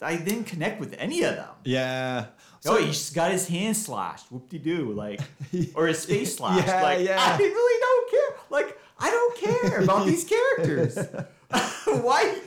I 0.02 0.16
didn't 0.16 0.44
connect 0.44 0.80
with 0.80 0.94
any 0.98 1.22
of 1.22 1.36
them. 1.36 1.48
Yeah. 1.64 2.26
oh, 2.66 2.76
he's 2.82 3.10
got 3.10 3.30
his 3.32 3.46
hand 3.48 3.76
slashed. 3.76 4.30
Whoop 4.30 4.48
de 4.50 4.58
doo. 4.58 4.92
Like, 4.92 5.20
or 5.74 5.86
his 5.86 6.04
face 6.04 6.36
slashed. 6.36 6.66
Yeah, 6.66 6.82
like, 6.82 7.00
yeah. 7.06 7.16
I 7.18 7.36
really 7.38 7.80
don't 7.80 8.10
care. 8.10 8.36
Like, 8.50 8.78
I 8.98 9.10
don't 9.10 9.36
care 9.62 9.80
about 9.82 10.06
these 10.06 10.24
characters. 10.56 10.98
Why? 11.86 12.38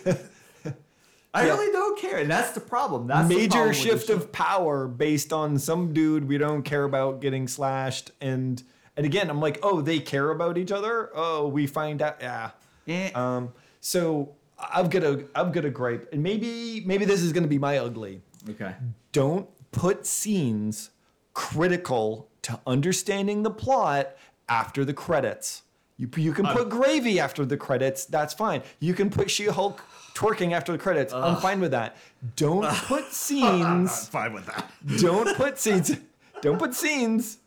I 1.33 1.45
Yeah. 1.45 1.53
really 1.53 1.71
don't 1.71 1.99
care, 1.99 2.17
and 2.17 2.29
that's 2.31 2.51
the 2.51 2.59
problem. 2.59 3.07
That's 3.07 3.27
the 3.27 3.35
Major 3.35 3.49
problem 3.49 3.73
shift 3.73 4.09
of 4.09 4.31
power 4.31 4.87
based 4.87 5.31
on 5.33 5.59
some 5.59 5.93
dude 5.93 6.27
we 6.27 6.37
don't 6.37 6.63
care 6.63 6.83
about 6.83 7.21
getting 7.21 7.47
slashed 7.47 8.11
and 8.21 8.61
and 8.95 9.05
again 9.05 9.29
I'm 9.29 9.39
like, 9.39 9.59
"Oh, 9.61 9.81
they 9.81 9.99
care 9.99 10.31
about 10.31 10.57
each 10.57 10.71
other?" 10.71 11.11
Oh, 11.13 11.47
we 11.47 11.67
find 11.67 12.01
out 12.01 12.17
yeah. 12.21 12.51
Eh. 12.87 13.11
Um 13.13 13.53
so 13.81 14.35
I've 14.59 14.89
got 14.89 15.03
a 15.03 15.25
I've 15.35 15.51
got 15.51 15.65
a 15.65 15.69
gripe 15.69 16.09
and 16.11 16.23
maybe 16.23 16.83
maybe 16.85 17.05
this 17.05 17.21
is 17.21 17.31
going 17.31 17.43
to 17.43 17.49
be 17.49 17.59
my 17.59 17.77
ugly. 17.77 18.21
okay. 18.49 18.75
don't 19.11 19.47
put 19.71 20.05
scenes 20.05 20.91
critical 21.33 22.29
to 22.43 22.59
understanding 22.65 23.43
the 23.43 23.51
plot 23.51 24.15
after 24.49 24.83
the 24.85 24.93
credits. 24.93 25.63
You, 25.97 26.09
you 26.15 26.31
can 26.31 26.45
put 26.45 26.69
gravy 26.69 27.19
after 27.19 27.43
the 27.43 27.57
credits, 27.57 28.05
that's 28.05 28.33
fine. 28.33 28.61
You 28.79 28.93
can 28.93 29.09
put 29.09 29.31
She 29.31 29.45
Hulk 29.45 29.83
twerking 30.13 30.51
after 30.51 30.71
the 30.71 30.77
credits, 30.77 31.11
I'm 31.11 31.37
fine 31.37 31.59
with 31.59 31.71
that. 31.71 31.97
Don't 32.35 32.67
put 32.85 33.11
scenes, 33.11 33.65
I'm 33.65 33.87
fine 33.87 34.33
with 34.33 34.45
that. 34.45 34.71
don't 34.99 35.35
put 35.35 35.57
scenes, 35.57 35.97
don't 36.41 36.59
put 36.59 36.75
scenes 36.75 37.39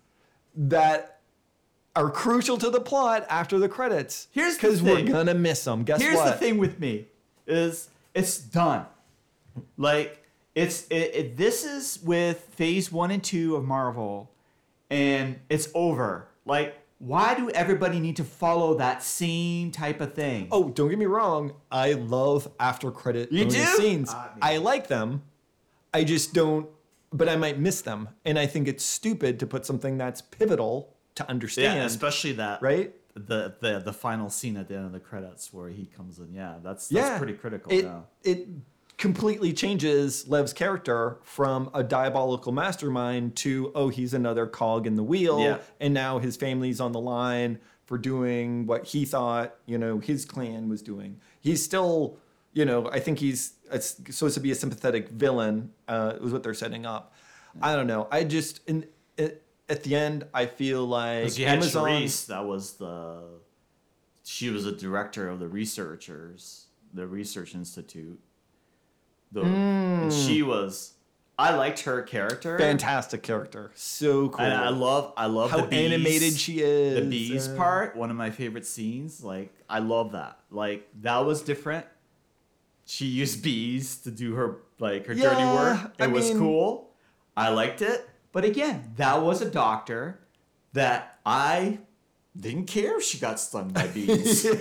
that 0.57 1.20
are 1.97 2.11
crucial 2.11 2.57
to 2.59 2.71
the 2.71 2.81
plot 2.81 3.27
after 3.29 3.59
the 3.59 3.69
credits. 3.69 4.29
Here's 4.31 4.55
because 4.57 4.83
we're 4.83 5.03
gonna 5.05 5.35
miss 5.35 5.65
them. 5.65 5.83
Guess 5.85 6.01
Here's 6.01 6.17
what? 6.17 6.25
Here's 6.27 6.41
the 6.41 6.47
thing 6.47 6.59
with 6.59 6.79
me 6.79 7.07
is 7.47 7.89
it's 8.15 8.39
done. 8.39 8.87
Like 9.77 10.25
it's 10.55 10.87
it, 10.89 11.15
it, 11.15 11.37
this 11.37 11.65
is 11.65 12.01
with 12.03 12.41
phase 12.55 12.93
one 12.93 13.11
and 13.11 13.23
two 13.23 13.57
of 13.57 13.65
Marvel, 13.65 14.31
and 14.89 15.39
it's 15.49 15.69
over. 15.75 16.29
Like 16.45 16.77
why 17.01 17.35
do 17.35 17.49
everybody 17.51 17.99
need 17.99 18.17
to 18.17 18.25
follow 18.25 18.75
that 18.75 19.03
same 19.03 19.71
type 19.71 20.03
of 20.03 20.13
thing? 20.13 20.49
Oh, 20.53 20.69
don't 20.69 20.91
get 20.91 20.99
me 20.99 21.07
wrong. 21.07 21.55
I 21.73 21.95
love 21.95 22.47
after 22.61 22.91
credit 22.91 23.33
You 23.33 23.47
do? 23.47 23.57
scenes. 23.59 24.11
Ah, 24.13 24.31
me 24.37 24.43
I 24.43 24.59
like 24.59 24.89
them. 24.89 25.23
I 25.95 26.05
just 26.05 26.35
don't. 26.35 26.69
But 27.13 27.29
I 27.29 27.37
might 27.37 27.59
miss 27.59 27.81
them, 27.81 28.11
and 28.25 28.39
I 28.39 28.47
think 28.47 28.69
it's 28.69 28.85
stupid 28.85 29.41
to 29.41 29.47
put 29.47 29.67
something 29.67 29.99
that's 29.99 30.21
pivotal 30.21 30.95
to 31.21 31.31
understand. 31.31 31.79
yeah, 31.79 31.85
especially 31.85 32.33
that 32.33 32.63
right? 32.63 32.95
the 33.15 33.55
the 33.61 33.81
the 33.81 33.93
final 33.93 34.31
scene 34.31 34.57
at 34.57 34.69
the 34.69 34.77
end 34.77 34.87
of 34.87 34.93
the 34.93 35.01
credits 35.01 35.53
where 35.53 35.69
he 35.69 35.87
comes 35.87 36.19
in. 36.19 36.33
Yeah, 36.33 36.57
that's 36.63 36.89
that's 36.89 37.09
yeah, 37.11 37.19
pretty 37.19 37.35
critical. 37.35 37.73
It 37.73 37.85
yeah. 37.85 38.01
it 38.23 38.49
completely 38.99 39.53
changes 39.53 40.29
Lev's 40.29 40.53
character 40.53 41.19
from 41.23 41.71
a 41.73 41.83
diabolical 41.83 42.53
mastermind 42.53 43.35
to 43.37 43.73
oh 43.75 43.89
he's 43.89 44.13
another 44.15 44.47
cog 44.47 44.87
in 44.87 44.95
the 44.95 45.03
wheel, 45.03 45.41
Yeah. 45.41 45.59
and 45.81 45.95
now 45.95 46.19
his 46.19 46.37
family's 46.37 46.81
on 46.81 46.93
the 46.93 47.01
line 47.01 47.59
for 47.87 47.99
doing 47.99 48.67
what 48.67 48.87
he 48.87 49.05
thought 49.05 49.57
you 49.67 49.79
know 49.79 49.99
his 49.99 50.25
clan 50.25 50.69
was 50.69 50.83
doing. 50.83 51.21
He's 51.41 51.63
still 51.65 52.19
you 52.53 52.65
know 52.65 52.89
I 52.91 53.01
think 53.01 53.19
he's 53.19 53.55
it's 53.73 54.01
supposed 54.11 54.35
to 54.35 54.41
be 54.41 54.51
a 54.51 54.55
sympathetic 54.55 55.09
villain. 55.09 55.73
Uh, 55.89 56.15
was 56.21 56.33
what 56.33 56.43
they're 56.43 56.55
setting 56.55 56.87
up. 56.87 57.15
I 57.61 57.75
don't 57.75 57.87
know. 57.89 58.07
I 58.11 58.25
just 58.25 58.61
in. 58.69 58.87
It, 59.17 59.43
at 59.71 59.83
the 59.85 59.95
end, 59.97 60.25
I 60.35 60.47
feel 60.47 60.85
like 60.87 61.39
Amazon. 61.41 61.87
Cherise, 61.89 62.27
that 62.27 62.45
was 62.45 62.75
the 62.75 63.23
she 64.25 64.51
was 64.51 64.67
a 64.67 64.73
director 64.73 65.29
of 65.29 65.39
the 65.41 65.49
researchers, 65.49 66.67
the 66.93 67.07
research 67.07 67.55
institute. 67.55 68.21
The, 69.33 69.43
and 69.43 70.11
Mm. 70.11 70.27
she 70.27 70.43
was 70.43 70.95
I 71.39 71.55
liked 71.55 71.81
her 71.85 72.03
character. 72.03 72.59
fantastic 72.59 73.23
character, 73.23 73.71
so 73.75 74.29
cool. 74.29 74.45
And 74.45 74.53
I 74.53 74.69
love 74.71 75.13
I 75.17 75.27
love 75.27 75.51
how 75.53 75.61
the 75.63 75.69
bees, 75.69 75.93
animated 75.93 76.33
she 76.35 76.61
is. 76.61 76.97
The 77.03 77.09
bees 77.09 77.49
uh, 77.49 77.57
part, 77.57 77.97
one 77.97 78.11
of 78.11 78.17
my 78.17 78.31
favorite 78.31 78.67
scenes. 78.67 79.23
Like 79.25 79.55
I 79.69 79.79
love 79.79 80.13
that. 80.13 80.39
Like 80.51 80.89
that 81.03 81.25
was 81.25 81.43
different. 81.43 81.87
She 82.85 83.07
used 83.07 83.43
bees 83.43 83.99
to 83.99 84.11
do 84.11 84.35
her 84.35 84.57
like 84.81 85.07
her 85.07 85.15
dirty 85.15 85.45
work. 85.45 85.93
It 85.99 86.03
I 86.03 86.07
was 86.09 86.29
mean- 86.31 86.39
cool. 86.39 86.91
I 87.37 87.51
liked 87.51 87.81
it. 87.83 88.07
But 88.33 88.45
again, 88.45 88.93
that 88.97 89.23
was 89.23 89.43
a 89.43 89.51
doctor 89.51 90.21
that 90.73 91.19
I 91.27 91.79
didn't 92.39 92.67
care 92.67 92.99
if 92.99 93.05
she 93.05 93.19
got 93.19 93.41
stung 93.41 93.71
by 93.71 93.89
bees. 93.89 94.43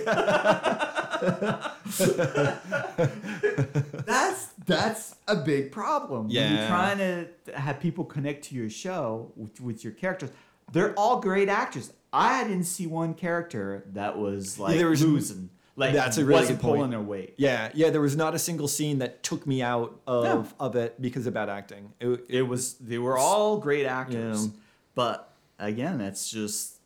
that's 4.06 4.46
that's 4.66 5.14
a 5.28 5.36
big 5.36 5.72
problem. 5.72 6.24
When 6.26 6.30
Yeah. 6.34 6.58
you're 6.58 6.68
trying 6.68 6.98
to 6.98 7.28
have 7.58 7.80
people 7.80 8.04
connect 8.04 8.44
to 8.46 8.54
your 8.54 8.70
show 8.70 9.32
with, 9.36 9.60
with 9.60 9.84
your 9.84 9.92
characters. 9.92 10.30
They're 10.72 10.94
all 10.94 11.20
great 11.20 11.48
actors. 11.48 11.92
I 12.12 12.44
didn't 12.44 12.64
see 12.64 12.86
one 12.86 13.14
character 13.14 13.84
that 13.92 14.18
was 14.18 14.58
like 14.58 14.76
there 14.76 14.88
was- 14.90 15.02
losing. 15.02 15.50
Like 15.80 15.94
That's 15.94 16.18
a 16.18 16.24
really 16.24 16.42
good 16.46 16.60
point. 16.60 16.76
pulling 16.76 16.90
their 16.90 17.00
weight. 17.00 17.34
Yeah, 17.38 17.70
yeah. 17.74 17.90
There 17.90 18.00
was 18.00 18.16
not 18.16 18.34
a 18.34 18.38
single 18.38 18.68
scene 18.68 18.98
that 18.98 19.22
took 19.22 19.46
me 19.46 19.62
out 19.62 20.00
of 20.06 20.24
No. 20.24 20.46
of 20.60 20.76
it 20.76 21.00
because 21.00 21.26
of 21.26 21.34
bad 21.34 21.48
acting. 21.48 21.92
It, 22.00 22.08
it- 22.08 22.24
It 22.28 22.42
was 22.42 22.74
they 22.74 22.98
were 22.98 23.16
all 23.18 23.58
great 23.58 23.86
actors. 23.86 24.46
Yeah. 24.46 24.52
But 24.94 25.32
again, 25.58 25.98
that's 25.98 26.30
just 26.30 26.76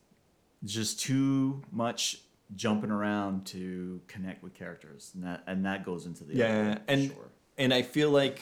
just 0.64 1.00
too 1.00 1.62
much 1.72 2.20
jumping 2.54 2.90
around 2.90 3.46
to 3.46 4.00
connect 4.06 4.42
with 4.42 4.54
characters. 4.54 5.10
And 5.14 5.24
that 5.24 5.42
and 5.46 5.66
that 5.66 5.84
goes 5.84 6.06
into 6.06 6.24
the 6.24 6.34
yeah, 6.36 6.78
and 6.88 7.08
sure. 7.08 7.30
and 7.58 7.74
I 7.74 7.82
feel 7.82 8.10
like 8.10 8.40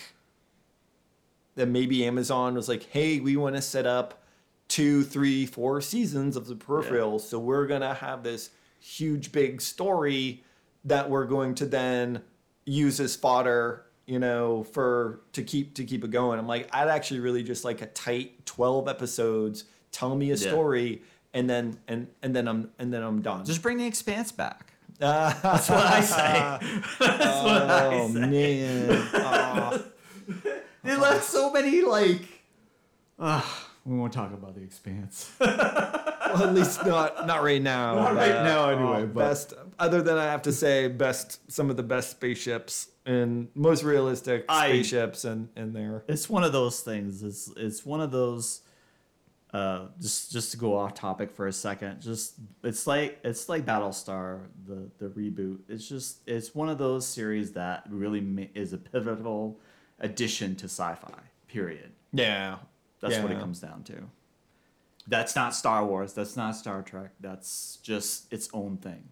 that 1.54 1.66
maybe 1.68 2.04
Amazon 2.04 2.54
was 2.54 2.68
like, 2.68 2.84
hey, 2.84 3.20
we 3.20 3.36
want 3.36 3.56
to 3.56 3.62
set 3.62 3.86
up 3.86 4.22
two, 4.68 5.02
three, 5.02 5.44
four 5.46 5.80
seasons 5.80 6.36
of 6.36 6.46
the 6.46 6.54
peripheral, 6.56 7.18
so 7.18 7.38
we're 7.38 7.66
gonna 7.66 7.92
have 7.94 8.22
this 8.22 8.50
huge 8.82 9.30
big 9.32 9.60
story 9.60 10.42
that 10.84 11.08
we're 11.08 11.24
going 11.26 11.54
to 11.54 11.64
then 11.66 12.20
use 12.66 12.98
as 13.00 13.14
fodder 13.16 13.84
you 14.06 14.18
know 14.18 14.64
for 14.64 15.20
to 15.32 15.42
keep 15.44 15.74
to 15.74 15.84
keep 15.84 16.02
it 16.02 16.10
going 16.10 16.38
i'm 16.38 16.46
like 16.48 16.68
i'd 16.72 16.88
actually 16.88 17.20
really 17.20 17.42
just 17.44 17.64
like 17.64 17.80
a 17.80 17.86
tight 17.86 18.44
12 18.46 18.88
episodes 18.88 19.64
tell 19.92 20.16
me 20.16 20.26
a 20.32 20.34
Yeah. 20.34 20.48
story 20.50 21.02
and 21.32 21.48
then 21.48 21.78
and 21.86 22.08
and 22.22 22.34
then 22.34 22.48
i'm 22.48 22.70
and 22.80 22.92
then 22.92 23.02
i'm 23.04 23.22
done 23.22 23.44
Just 23.44 23.62
bring 23.62 23.78
the 23.78 23.86
expanse 23.86 24.32
back. 24.32 24.72
that's 24.98 25.68
what 25.68 25.84
I 25.86 26.00
say. 26.00 26.66
That's 27.00 27.42
what 27.44 27.62
I 27.70 27.94
oh 27.94 28.08
say. 28.12 28.20
man. 28.20 29.82
They 30.84 30.96
left 30.96 31.24
so 31.24 31.50
many 31.52 31.82
like 31.82 32.22
ah, 33.18 33.61
we 33.84 33.96
won't 33.96 34.12
talk 34.12 34.32
about 34.32 34.54
the 34.54 34.62
expanse. 34.62 35.30
well, 35.40 36.42
at 36.42 36.54
least 36.54 36.84
not 36.86 37.26
not 37.26 37.42
right 37.42 37.60
now. 37.62 37.94
Not 37.96 38.14
right 38.14 38.42
now, 38.44 38.70
anyway, 38.70 39.06
but- 39.06 39.20
best 39.28 39.54
other 39.78 40.02
than 40.02 40.18
I 40.18 40.24
have 40.24 40.42
to 40.42 40.52
say 40.52 40.88
best 40.88 41.50
some 41.50 41.70
of 41.70 41.76
the 41.76 41.82
best 41.82 42.10
spaceships 42.10 42.88
and 43.06 43.48
most 43.54 43.82
realistic 43.82 44.44
I- 44.48 44.68
spaceships 44.68 45.24
and 45.24 45.48
in 45.56 45.72
there. 45.72 46.04
it's 46.08 46.28
one 46.30 46.44
of 46.44 46.52
those 46.52 46.80
things. 46.80 47.22
It's 47.22 47.50
it's 47.56 47.84
one 47.84 48.00
of 48.00 48.10
those. 48.10 48.62
Uh, 49.52 49.88
just 50.00 50.32
just 50.32 50.50
to 50.52 50.56
go 50.56 50.74
off 50.78 50.94
topic 50.94 51.30
for 51.30 51.46
a 51.46 51.52
second, 51.52 52.00
just 52.00 52.36
it's 52.64 52.86
like 52.86 53.18
it's 53.22 53.50
like 53.50 53.66
Battlestar 53.66 54.46
the 54.66 54.88
the 54.98 55.08
reboot. 55.08 55.58
It's 55.68 55.86
just 55.86 56.20
it's 56.26 56.54
one 56.54 56.70
of 56.70 56.78
those 56.78 57.06
series 57.06 57.52
that 57.52 57.84
really 57.90 58.22
ma- 58.22 58.44
is 58.54 58.72
a 58.72 58.78
pivotal 58.78 59.60
addition 60.00 60.56
to 60.56 60.64
sci-fi. 60.64 61.12
Period. 61.48 61.92
Yeah, 62.14 62.56
That's 63.02 63.18
what 63.22 63.30
it 63.32 63.38
comes 63.40 63.60
down 63.60 63.82
to. 63.84 64.08
That's 65.08 65.34
not 65.36 65.54
Star 65.54 65.84
Wars. 65.84 66.14
That's 66.14 66.36
not 66.36 66.56
Star 66.56 66.82
Trek. 66.82 67.10
That's 67.20 67.78
just 67.82 68.32
its 68.32 68.48
own 68.54 68.76
thing. 68.78 69.08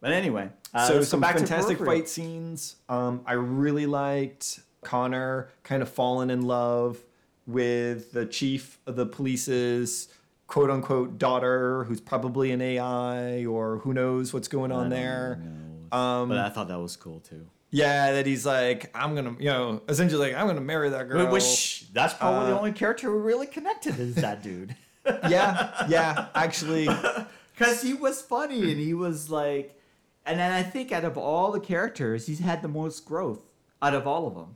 But 0.00 0.12
anyway, 0.12 0.50
uh, 0.74 0.86
so 0.86 1.02
some 1.02 1.20
back 1.20 1.36
fantastic 1.36 1.78
fight 1.78 2.08
scenes. 2.08 2.76
Um, 2.88 3.22
I 3.26 3.32
really 3.32 3.86
liked 3.86 4.60
Connor 4.82 5.48
kind 5.64 5.82
of 5.82 5.88
falling 5.88 6.30
in 6.30 6.42
love 6.42 7.02
with 7.46 8.12
the 8.12 8.26
chief 8.26 8.78
of 8.86 8.94
the 8.94 9.06
police's 9.06 10.08
quote 10.46 10.70
unquote 10.70 11.18
daughter, 11.18 11.84
who's 11.84 12.00
probably 12.00 12.52
an 12.52 12.60
AI 12.60 13.44
or 13.46 13.78
who 13.78 13.92
knows 13.92 14.32
what's 14.32 14.48
going 14.48 14.70
on 14.70 14.88
there. 14.90 15.40
know. 15.90 15.98
Um, 15.98 16.28
but 16.28 16.38
I 16.38 16.50
thought 16.50 16.68
that 16.68 16.78
was 16.78 16.94
cool 16.96 17.20
too. 17.20 17.46
Yeah, 17.70 18.12
that 18.12 18.26
he's 18.26 18.46
like, 18.46 18.90
I'm 18.94 19.14
gonna, 19.14 19.36
you 19.38 19.46
know, 19.50 19.82
essentially 19.88 20.30
like, 20.32 20.40
I'm 20.40 20.46
gonna 20.46 20.60
marry 20.60 20.88
that 20.90 21.08
girl. 21.08 21.30
Which 21.30 21.86
that's 21.92 22.14
probably 22.14 22.48
the 22.50 22.54
Uh, 22.56 22.58
only 22.58 22.72
character 22.72 23.08
who 23.08 23.18
really 23.18 23.46
connected 23.46 23.98
is 24.00 24.14
that 24.16 24.42
dude. 24.42 24.74
yeah, 25.28 25.86
yeah, 25.88 26.28
actually, 26.34 26.88
Because 27.54 27.82
he 27.82 27.92
was 27.92 28.22
funny 28.22 28.70
and 28.70 28.80
he 28.80 28.94
was 28.94 29.30
like, 29.30 29.80
and 30.24 30.38
then 30.38 30.52
I 30.52 30.62
think 30.62 30.92
out 30.92 31.04
of 31.04 31.18
all 31.18 31.50
the 31.50 31.58
characters, 31.60 32.26
he's 32.26 32.38
had 32.38 32.62
the 32.62 32.68
most 32.68 33.04
growth 33.04 33.40
out 33.82 33.94
of 33.94 34.06
all 34.06 34.26
of 34.28 34.34
them. 34.34 34.54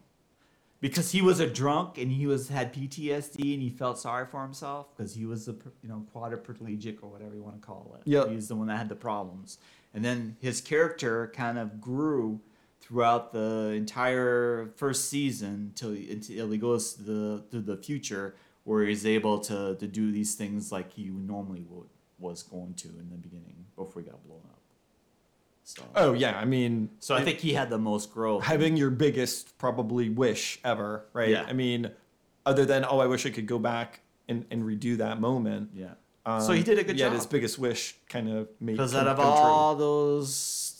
Because 0.81 1.11
he 1.13 1.21
was 1.23 1.39
a 1.41 1.47
drunk 1.49 1.99
and 1.99 2.11
he 2.13 2.27
was 2.27 2.49
had 2.49 2.73
PTSD 2.75 3.55
and 3.55 3.63
he 3.63 3.71
felt 3.71 3.99
sorry 3.99 4.27
for 4.27 4.43
himself 4.43 4.87
because 4.97 5.15
he 5.15 5.25
was 5.27 5.49
a 5.49 5.53
you 5.83 5.89
know 5.89 6.05
quadriplegic 6.15 6.99
or 7.03 7.09
whatever 7.11 7.35
you 7.35 7.43
want 7.43 7.61
to 7.61 7.67
call 7.67 7.97
it. 8.01 8.09
Yep. 8.09 8.31
he's 8.31 8.49
the 8.49 8.57
one 8.57 8.67
that 8.69 8.79
had 8.79 8.89
the 8.89 8.97
problems, 8.97 9.59
and 9.95 10.05
then 10.05 10.37
his 10.41 10.61
character 10.61 11.33
kind 11.37 11.57
of 11.59 11.81
grew 11.81 12.41
throughout 12.83 13.33
the 13.33 13.73
entire 13.77 14.71
first 14.77 15.09
season 15.09 15.73
till 15.75 15.93
until 15.93 16.51
he 16.51 16.59
goes 16.59 16.95
to 16.95 17.03
the 17.03 17.45
to 17.51 17.61
the 17.61 17.77
future 17.77 18.35
where 18.65 18.85
he's 18.85 19.07
able 19.07 19.39
to 19.39 19.77
to 19.77 19.87
do 19.87 20.11
these 20.13 20.35
things 20.35 20.71
like 20.73 20.93
he 20.93 21.05
normally 21.07 21.65
would 21.71 21.89
was 22.19 22.43
going 22.43 22.75
to 22.75 22.89
in 22.89 23.09
the 23.11 23.17
beginning 23.17 23.65
before 23.77 24.03
he 24.03 24.09
got 24.09 24.23
blown 24.27 24.41
up. 24.51 24.59
So, 25.65 25.83
Oh 25.95 26.13
yeah, 26.13 26.39
I 26.39 26.45
mean, 26.45 26.91
so 26.99 27.15
I 27.15 27.23
think 27.23 27.39
he 27.39 27.53
had 27.55 27.71
the 27.71 27.79
most 27.79 28.13
growth. 28.13 28.45
having 28.45 28.77
your 28.77 28.91
biggest 28.91 29.57
probably 29.59 30.09
wish 30.09 30.59
ever, 30.65 31.07
right? 31.13 31.29
Yeah. 31.31 31.45
I 31.49 31.53
mean, 31.53 31.91
other 32.45 32.65
than 32.65 32.85
oh, 32.85 32.99
I 32.99 33.07
wish 33.07 33.25
I 33.27 33.31
could 33.31 33.47
go 33.47 33.59
back 33.61 34.01
and, 34.29 34.45
and 34.51 34.63
redo 34.65 34.97
that 34.99 35.21
moment. 35.21 35.71
yeah. 35.75 35.95
Um, 36.25 36.41
so 36.41 36.53
he 36.53 36.63
did 36.63 36.79
a 36.79 36.85
good 36.85 36.97
yeah, 36.99 37.07
job. 37.07 37.15
his 37.15 37.27
biggest 37.27 37.59
wish 37.59 37.97
kind 38.09 38.29
of 38.29 38.49
made 38.61 38.73
Because 38.77 38.95
out 38.95 39.09
of 39.09 39.17
come 39.17 39.25
true. 39.27 39.33
all 39.35 39.75
those 39.75 40.72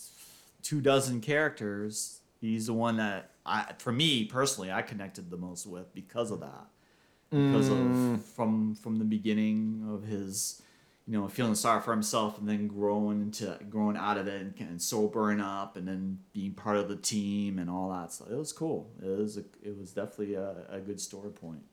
two 0.73 0.81
dozen 0.81 1.21
characters, 1.21 2.21
he's 2.41 2.65
the 2.67 2.73
one 2.73 2.97
that 2.97 3.31
I, 3.45 3.73
for 3.77 3.91
me 3.91 4.25
personally, 4.25 4.71
I 4.71 4.81
connected 4.81 5.29
the 5.29 5.37
most 5.37 5.67
with 5.67 5.93
because 5.93 6.31
of 6.31 6.39
that. 6.39 6.67
Because 7.29 7.69
Mm. 7.69 8.13
of 8.15 8.25
from 8.25 8.75
from 8.75 8.97
the 8.97 9.05
beginning 9.05 9.83
of 9.91 10.03
his, 10.03 10.61
you 11.07 11.13
know, 11.13 11.27
feeling 11.27 11.55
sorry 11.55 11.81
for 11.81 11.91
himself 11.91 12.37
and 12.37 12.47
then 12.47 12.67
growing 12.67 13.21
into 13.21 13.57
growing 13.71 13.97
out 13.97 14.17
of 14.19 14.27
it 14.27 14.39
and, 14.39 14.53
and 14.59 14.79
sobering 14.81 15.41
up 15.41 15.75
and 15.75 15.87
then 15.87 16.19
being 16.31 16.53
part 16.53 16.77
of 16.77 16.89
the 16.89 16.95
team 16.95 17.57
and 17.57 17.69
all 17.71 17.89
that 17.89 18.11
stuff. 18.11 18.29
It 18.29 18.35
was 18.37 18.53
cool. 18.53 18.91
It 19.01 19.17
was 19.17 19.37
a, 19.37 19.43
it 19.63 19.75
was 19.77 19.91
definitely 19.93 20.35
a, 20.35 20.53
a 20.69 20.79
good 20.79 21.01
story 21.01 21.31
point. 21.31 21.63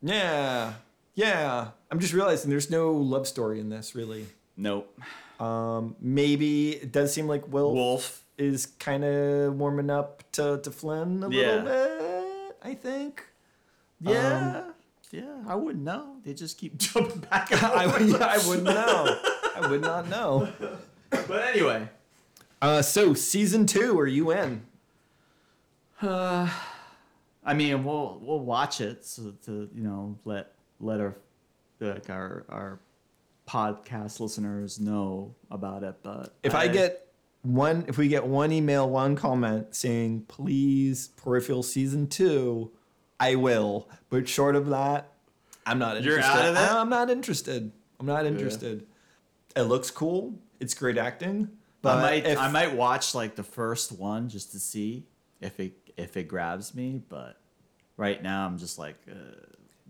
Yeah, 0.00 0.74
yeah. 1.14 1.68
I'm 1.90 2.00
just 2.00 2.14
realizing 2.14 2.50
there's 2.50 2.70
no 2.70 2.90
love 2.92 3.28
story 3.28 3.60
in 3.60 3.68
this 3.68 3.94
really. 3.94 4.24
Nope. 4.56 4.98
Um, 5.40 5.94
maybe 6.00 6.70
it 6.70 6.90
does 6.90 7.12
seem 7.12 7.26
like 7.28 7.46
Will 7.52 7.74
Wolf. 7.74 8.21
Is 8.38 8.66
kind 8.66 9.04
of 9.04 9.54
warming 9.54 9.90
up 9.90 10.24
to, 10.32 10.58
to 10.62 10.70
Flynn 10.70 11.22
a 11.22 11.28
Yeah. 11.30 11.62
little 11.62 11.62
bit. 11.64 12.56
I 12.64 12.74
think. 12.74 13.26
Yeah. 14.00 14.64
yeah, 15.10 15.42
I 15.46 15.54
wouldn't 15.54 15.84
know. 15.84 16.16
They 16.24 16.34
just 16.34 16.58
keep 16.58 16.76
jumping 16.78 17.20
back 17.20 17.52
I, 17.52 17.84
yeah, 17.84 18.24
I 18.24 18.38
wouldn't 18.48 18.64
know. 18.64 19.18
I 19.56 19.68
would 19.68 19.80
not 19.82 20.08
know. 20.08 20.48
But 21.10 21.42
anyway, 21.48 21.88
Uh, 22.62 22.80
so 22.80 23.12
season 23.12 23.66
two, 23.66 23.98
are 24.00 24.06
you 24.06 24.30
in? 24.32 24.62
uh, 26.00 26.48
I 27.44 27.54
mean, 27.54 27.84
we'll 27.84 28.18
we'll 28.22 28.40
watch 28.40 28.80
it 28.80 29.04
so 29.04 29.34
to 29.44 29.68
you 29.74 29.82
know 29.82 30.18
let 30.24 30.52
let 30.80 31.00
our 31.00 31.16
like 31.80 32.08
our 32.08 32.44
our 32.48 32.78
podcast 33.46 34.20
listeners 34.20 34.80
know 34.80 35.34
about 35.50 35.82
it. 35.84 35.96
But 36.02 36.34
If 36.42 36.54
I, 36.54 36.68
get 36.68 37.01
one, 37.42 37.84
if 37.88 37.98
we 37.98 38.08
get 38.08 38.26
one 38.26 38.52
email, 38.52 38.88
one 38.88 39.16
comment 39.16 39.74
saying 39.74 40.24
please 40.28 41.08
peripheral 41.08 41.62
season 41.62 42.06
two, 42.06 42.72
I 43.18 43.34
will. 43.34 43.88
But 44.10 44.28
short 44.28 44.56
of 44.56 44.68
that, 44.68 45.12
I'm 45.66 45.78
not 45.78 46.02
You're 46.02 46.16
interested. 46.16 46.38
out 46.38 46.48
of 46.48 46.56
it? 46.56 46.72
I'm 46.72 46.88
not 46.88 47.10
interested. 47.10 47.72
I'm 48.00 48.06
not 48.06 48.26
interested. 48.26 48.86
It 49.54 49.62
looks 49.62 49.90
cool. 49.90 50.38
It's 50.60 50.74
great 50.74 50.98
acting. 50.98 51.50
But 51.82 51.98
I 51.98 52.00
might 52.00 52.26
if, 52.26 52.38
I 52.38 52.48
might 52.48 52.74
watch 52.74 53.14
like 53.14 53.34
the 53.34 53.42
first 53.42 53.92
one 53.92 54.28
just 54.28 54.52
to 54.52 54.60
see 54.60 55.06
if 55.40 55.58
it 55.58 55.72
if 55.96 56.16
it 56.16 56.28
grabs 56.28 56.74
me. 56.74 57.02
But 57.08 57.40
right 57.96 58.22
now, 58.22 58.46
I'm 58.46 58.58
just 58.58 58.78
like. 58.78 58.96
Uh, 59.10 59.14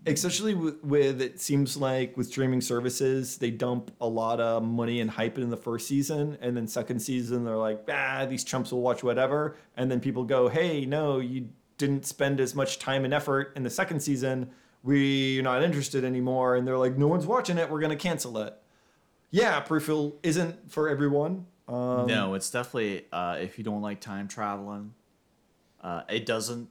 especially 0.05 0.53
with, 0.53 0.83
with 0.83 1.21
it 1.21 1.39
seems 1.39 1.77
like 1.77 2.15
with 2.17 2.27
streaming 2.27 2.61
services 2.61 3.37
they 3.37 3.49
dump 3.49 3.91
a 4.01 4.07
lot 4.07 4.39
of 4.39 4.63
money 4.63 4.99
and 4.99 5.09
hype 5.09 5.37
in 5.37 5.49
the 5.49 5.57
first 5.57 5.87
season 5.87 6.37
and 6.41 6.55
then 6.57 6.67
second 6.67 6.99
season 6.99 7.45
they're 7.45 7.55
like 7.55 7.83
ah 7.91 8.25
these 8.25 8.43
chumps 8.43 8.71
will 8.71 8.81
watch 8.81 9.03
whatever. 9.03 9.57
And 9.77 9.89
then 9.89 9.99
people 9.99 10.23
go 10.23 10.49
hey 10.49 10.85
no 10.85 11.19
you 11.19 11.49
didn't 11.77 12.05
spend 12.05 12.39
as 12.39 12.53
much 12.53 12.79
time 12.79 13.05
and 13.05 13.13
effort 13.13 13.53
in 13.55 13.63
the 13.63 13.69
second 13.69 14.01
season. 14.01 14.51
We're 14.83 15.41
not 15.41 15.63
interested 15.63 16.03
anymore. 16.03 16.55
And 16.55 16.67
they're 16.67 16.77
like 16.77 16.97
no 16.97 17.07
one's 17.07 17.25
watching 17.25 17.57
it. 17.57 17.69
We're 17.69 17.79
going 17.79 17.89
to 17.89 17.95
cancel 17.95 18.37
it. 18.39 18.55
Yeah 19.31 19.59
peripheral 19.61 20.19
isn't 20.23 20.71
for 20.71 20.89
everyone. 20.89 21.47
Um, 21.67 22.07
no, 22.07 22.33
it's 22.33 22.51
definitely 22.51 23.05
uh, 23.11 23.37
if 23.39 23.57
you 23.57 23.63
don't 23.63 23.81
like 23.81 24.01
time 24.01 24.27
traveling, 24.27 24.93
uh, 25.81 26.01
it 26.09 26.25
doesn't 26.25 26.69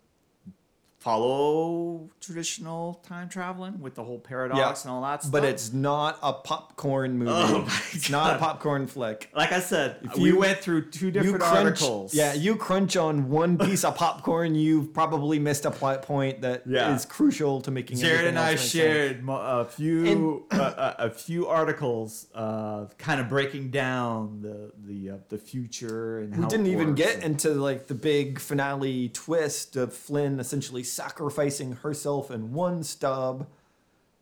follow 1.03 2.09
traditional 2.21 2.95
time 3.07 3.29
traveling 3.29 3.81
with 3.81 3.95
the 3.95 4.05
whole 4.05 4.19
paradox 4.19 4.85
and 4.85 4.93
all 4.93 5.03
that 5.03 5.23
stuff. 5.23 5.33
but 5.33 5.45
it's 5.45 5.73
not 5.73 6.19
a 6.23 6.33
popcorn 6.33 7.19
movie 7.19 7.31
Oh 7.33 7.65
it's 7.93 8.09
not 8.11 8.37
a 8.37 8.39
popcorn 8.39 8.87
flick 8.87 9.29
like 9.35 9.53
I 9.53 9.61
said, 9.61 9.97
If 10.03 10.17
we 10.17 10.31
you- 10.31 10.39
went 10.39 10.59
through 10.61 10.91
two 10.91 11.11
different 11.11 11.41
crunch, 11.41 11.57
articles. 11.83 12.15
Yeah, 12.15 12.33
you 12.35 12.57
crunch 12.57 12.97
on 12.97 13.29
one 13.29 13.59
piece 13.59 13.85
of 13.85 13.97
popcorn, 13.97 14.55
you've 14.55 14.93
probably 14.95 15.39
missed 15.39 15.65
a 15.65 15.71
plot 15.71 16.03
point 16.03 16.43
that 16.43 16.63
is 16.67 16.73
Yeah. 16.73 16.99
crucial 17.09 17.61
to 17.63 17.71
making. 17.71 17.99
Jarod 17.99 18.29
and 18.29 18.39
I 18.39 18.43
else 18.43 18.51
make 18.53 18.59
sense. 18.61 18.71
shared 18.73 19.23
mo- 19.25 19.61
a 19.61 19.65
few 19.65 20.47
uh, 20.53 20.57
uh, 20.57 20.95
a 20.99 21.11
few 21.11 21.47
articles, 21.47 22.27
uh, 22.35 22.87
kind 22.99 23.21
of 23.21 23.29
breaking 23.29 23.71
down 23.71 24.41
the 24.43 24.73
the 24.87 25.11
uh, 25.15 25.17
the 25.29 25.39
future 25.39 26.19
and 26.21 26.37
We 26.37 26.47
didn't 26.47 26.67
it 26.67 26.73
even 26.73 26.95
get 26.95 27.23
into 27.23 27.51
like 27.51 27.87
the 27.89 27.95
big 27.95 28.39
finale 28.39 29.09
twist 29.09 29.77
of 29.77 29.93
Flynn 29.93 30.41
essentially 30.41 30.83
sacrificing 30.93 31.73
herself 31.77 32.31
in 32.31 32.53
one 32.53 32.83
stub 32.83 33.47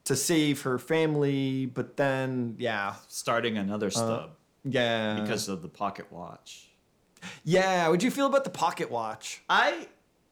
to 0.04 0.16
save 0.16 0.62
her 0.62 0.78
family, 0.78 1.66
but 1.66 1.96
then 1.96 2.56
yeah, 2.59 2.94
starting 3.09 3.59
another 3.59 3.88
Uh, 3.88 3.90
stub 3.90 4.30
yeah, 4.64 5.20
because 5.20 5.48
of 5.48 5.62
the 5.62 5.68
pocket 5.68 6.11
watch. 6.11 6.68
yeah. 7.44 7.87
What'd 7.88 8.02
you 8.02 8.11
feel 8.11 8.26
about 8.26 8.44
the 8.44 8.50
pocket 8.50 8.90
watch? 8.90 9.42
I 9.48 9.88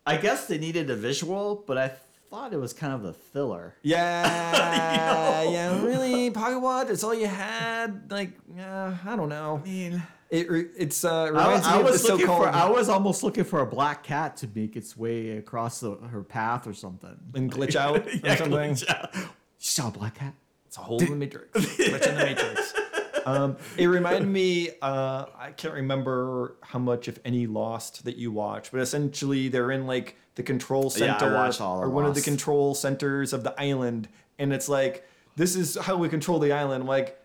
I 0.06 0.16
guess 0.16 0.46
they 0.46 0.56
needed 0.58 0.88
a 0.90 0.96
visual, 0.96 1.62
but 1.66 1.76
I 1.76 1.88
thought 2.30 2.52
it 2.54 2.56
was 2.58 2.72
kind 2.72 2.92
of 2.94 3.04
a 3.04 3.12
filler. 3.12 3.74
Yeah, 3.82 5.42
know? 5.44 5.50
yeah. 5.52 5.82
Really, 5.84 6.30
pocket 6.30 6.60
watch? 6.60 6.88
It's 6.90 7.04
all 7.04 7.14
you 7.14 7.26
had? 7.26 8.10
Like, 8.10 8.32
yeah, 8.56 8.96
I 9.04 9.16
don't 9.16 9.28
know. 9.28 9.60
I 9.62 9.68
mean, 9.68 10.02
It 10.30 10.50
re- 10.50 10.66
it's 10.76 11.04
uh 11.04 11.24
I, 11.24 11.28
reminds 11.28 11.66
I 11.66 11.72
me 11.74 11.80
of 11.80 11.86
the 11.86 11.92
was 11.92 12.04
looking 12.04 12.26
so-called 12.26 12.44
for 12.44 12.50
I 12.50 12.68
was 12.68 12.88
almost 12.88 13.22
looking 13.22 13.44
for 13.44 13.60
a 13.60 13.66
black 13.66 14.02
cat 14.02 14.36
to 14.38 14.48
make 14.54 14.76
its 14.76 14.96
way 14.96 15.38
across 15.38 15.80
the, 15.80 15.94
her 15.96 16.22
path 16.22 16.66
or 16.66 16.74
something. 16.74 17.16
and 17.34 17.50
glitch 17.50 17.76
out 17.76 18.06
or 18.06 18.10
yeah, 18.10 18.36
something. 18.36 18.52
glitch 18.74 18.88
out. 18.88 19.14
You 19.14 19.22
saw 19.58 19.88
a 19.88 19.90
black 19.90 20.16
cat? 20.16 20.34
It's 20.66 20.76
a 20.76 20.80
hole 20.80 21.00
in 21.00 21.10
the 21.10 21.16
matrix. 21.16 21.58
Glitch 21.58 22.06
in 22.06 22.14
the 22.14 22.24
matrix. 22.24 22.74
Um, 23.26 23.58
it 23.76 23.86
reminded 23.88 24.26
me. 24.26 24.70
Uh, 24.80 25.26
I 25.38 25.50
can't 25.50 25.74
remember 25.74 26.56
how 26.62 26.78
much, 26.78 27.08
if 27.08 27.18
any, 27.26 27.46
Lost 27.46 28.04
that 28.06 28.16
you 28.16 28.32
watch, 28.32 28.70
but 28.72 28.80
essentially 28.80 29.48
they're 29.48 29.70
in 29.70 29.86
like 29.86 30.16
the 30.36 30.42
control 30.42 30.84
Yeah, 30.96 31.16
I 31.16 31.18
center 31.18 31.34
watched 31.34 31.60
of 31.60 31.80
or 31.80 31.90
one 31.90 32.06
of 32.06 32.14
the 32.14 32.22
control 32.22 32.74
centers 32.74 33.34
of 33.34 33.44
the 33.44 33.54
island, 33.60 34.08
and 34.38 34.50
it's 34.50 34.66
like 34.66 35.06
this 35.36 35.56
is 35.56 35.76
how 35.76 35.96
we 35.96 36.08
control 36.08 36.38
the 36.38 36.52
island. 36.52 36.86
Like, 36.86 37.20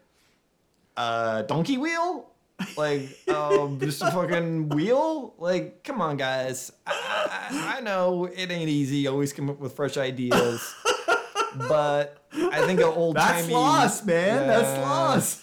uh, 0.98 1.44
donkey 1.44 1.78
wheel. 1.78 2.30
Like, 2.78 3.17
um, 3.30 3.80
just 3.80 4.02
a 4.02 4.12
fucking 4.12 4.69
wheel? 4.69 5.34
Like, 5.38 5.84
come 5.84 6.02
on, 6.02 6.17
guys. 6.17 6.71
I, 6.88 7.49
I, 7.52 7.78
I 7.78 7.82
know 7.82 8.26
it 8.26 8.49
ain't 8.52 8.69
easy. 8.69 9.08
Always 9.08 9.34
come 9.34 9.49
up 9.49 9.60
with 9.60 9.73
fresh 9.76 9.97
ideas. 9.97 10.62
but 11.67 12.26
I 12.34 12.65
think 12.65 12.80
an 12.80 12.86
old 12.88 13.15
That's 13.15 13.49
lost, 13.49 14.06
man. 14.06 14.47
That's 14.47 14.78
Yeah. 14.78 14.82
lost. 14.89 15.39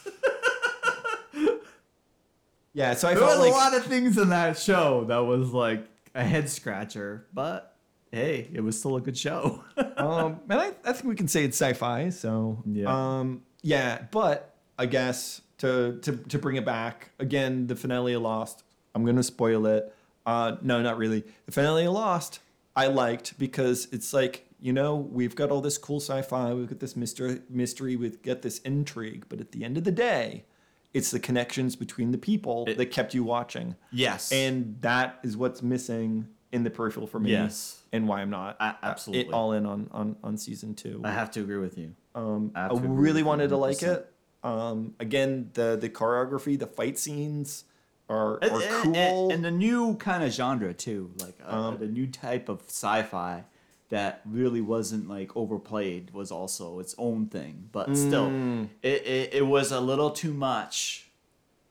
Yeah, 2.73 2.95
so 2.95 3.09
I 3.09 3.15
There 3.15 3.21
felt 3.27 3.39
was 3.39 3.47
like 3.49 3.53
a 3.53 3.57
lot 3.57 3.75
of 3.75 3.85
things 3.85 4.17
in 4.17 4.29
that 4.29 4.57
show 4.57 5.05
that 5.09 5.19
was 5.19 5.51
like 5.51 5.87
a 6.15 6.23
head 6.23 6.49
scratcher, 6.49 7.27
but 7.35 7.77
hey, 8.13 8.49
it 8.53 8.61
was 8.61 8.79
still 8.79 8.97
a 8.97 9.01
good 9.01 9.19
show. 9.19 9.65
um, 9.97 10.41
and 10.49 10.61
I, 10.61 10.73
I 10.85 10.93
think 10.93 11.07
we 11.07 11.17
can 11.17 11.27
say 11.29 11.45
it's 11.45 11.61
sci-fi. 11.61 12.11
So 12.11 12.63
Yeah. 12.67 13.19
um, 13.19 13.43
yeah. 13.63 14.03
But 14.13 14.55
I 14.79 14.87
guess 14.87 15.41
to 15.61 15.99
to 16.03 16.17
to 16.17 16.39
bring 16.39 16.57
it 16.57 16.65
back 16.65 17.11
again, 17.19 17.67
the 17.67 17.77
finale 17.77 18.13
of 18.15 18.23
Lost. 18.23 18.65
I'm 18.95 19.05
gonna 19.05 19.23
spoil 19.23 19.67
it. 19.67 19.95
Uh, 20.27 20.57
no, 20.63 20.83
not 20.83 20.99
really. 20.99 21.25
The 21.47 21.53
finale 21.53 21.87
of 21.87 21.93
Lost, 21.95 22.41
I 22.77 22.87
liked 22.89 23.39
because 23.39 23.89
it's 23.93 24.13
like 24.13 24.47
you 24.61 24.73
know 24.73 24.97
we've 24.97 25.35
got 25.35 25.51
all 25.51 25.61
this 25.61 25.79
cool 25.79 26.01
sci-fi, 26.01 26.53
we've 26.55 26.69
got 26.69 26.81
this 26.81 26.97
mystery, 26.97 27.41
mystery, 27.49 27.97
we've 27.97 28.21
got 28.23 28.43
this 28.43 28.59
intrigue, 28.61 29.25
but 29.29 29.41
at 29.41 29.53
the 29.53 29.65
end 29.65 29.77
of 29.79 29.85
the 29.85 29.93
day, 29.93 30.45
it's 30.93 31.11
the 31.11 31.21
connections 31.21 31.77
between 31.77 32.11
the 32.11 32.19
people 32.19 32.65
It- 32.69 32.77
that 32.79 32.87
kept 32.91 33.15
you 33.15 33.25
watching, 33.25 33.77
yes. 33.93 34.31
and 34.33 34.77
that 34.83 35.19
is 35.23 35.37
what's 35.37 35.63
missing 35.63 36.27
in 36.53 36.65
the 36.65 36.71
peripheral 36.71 37.07
for 37.07 37.21
me. 37.21 37.31
Yes. 37.31 37.77
and 37.93 38.07
why 38.07 38.21
I'm 38.21 38.31
not 38.31 38.57
A- 38.61 38.65
uh, 38.65 38.75
absolutely. 38.83 39.29
it 39.29 39.33
all 39.35 39.53
in 39.53 39.67
on 39.67 39.89
on 39.93 40.17
on 40.23 40.37
season 40.37 40.75
two. 40.75 41.01
I 41.05 41.11
have 41.13 41.31
to 41.33 41.41
agree 41.41 41.59
with 41.59 41.77
you. 41.79 41.95
Um, 42.15 42.53
I 42.55 42.61
I 42.61 42.63
have 42.65 42.71
to 42.73 42.77
agree 42.79 42.89
really 42.89 43.23
wanted 43.23 43.49
to 43.51 43.57
like 43.57 43.83
it. 43.83 44.13
Um, 44.43 44.95
again, 45.01 45.51
the 45.55 45.77
the 45.81 45.89
choreography, 45.91 46.59
the 46.59 46.67
fight 46.67 46.99
scenes 46.99 47.65
are 48.09 48.35
are 48.35 48.39
and- 48.43 48.71
cool. 48.83 48.97
and, 48.97 49.33
and 49.33 49.45
the 49.45 49.51
new 49.51 49.97
kind 49.97 50.25
of 50.25 50.33
genre 50.33 50.73
too, 50.75 51.11
like 51.19 51.39
uh, 51.47 51.55
Um, 51.69 51.79
the 51.79 51.87
new 51.87 52.07
type 52.07 52.49
of 52.49 52.63
sci-fi 52.67 53.45
that 53.91 54.21
really 54.25 54.61
wasn't 54.61 55.09
like 55.09 55.37
overplayed 55.37 56.13
was 56.13 56.31
also 56.31 56.79
its 56.79 56.95
own 56.97 57.27
thing. 57.27 57.69
But 57.73 57.97
still, 57.97 58.29
Mm. 58.29 58.69
it, 58.83 59.07
it, 59.07 59.35
it 59.35 59.47
was 59.47 59.73
a 59.73 59.81
little 59.81 60.11
too 60.11 60.33
much 60.33 61.11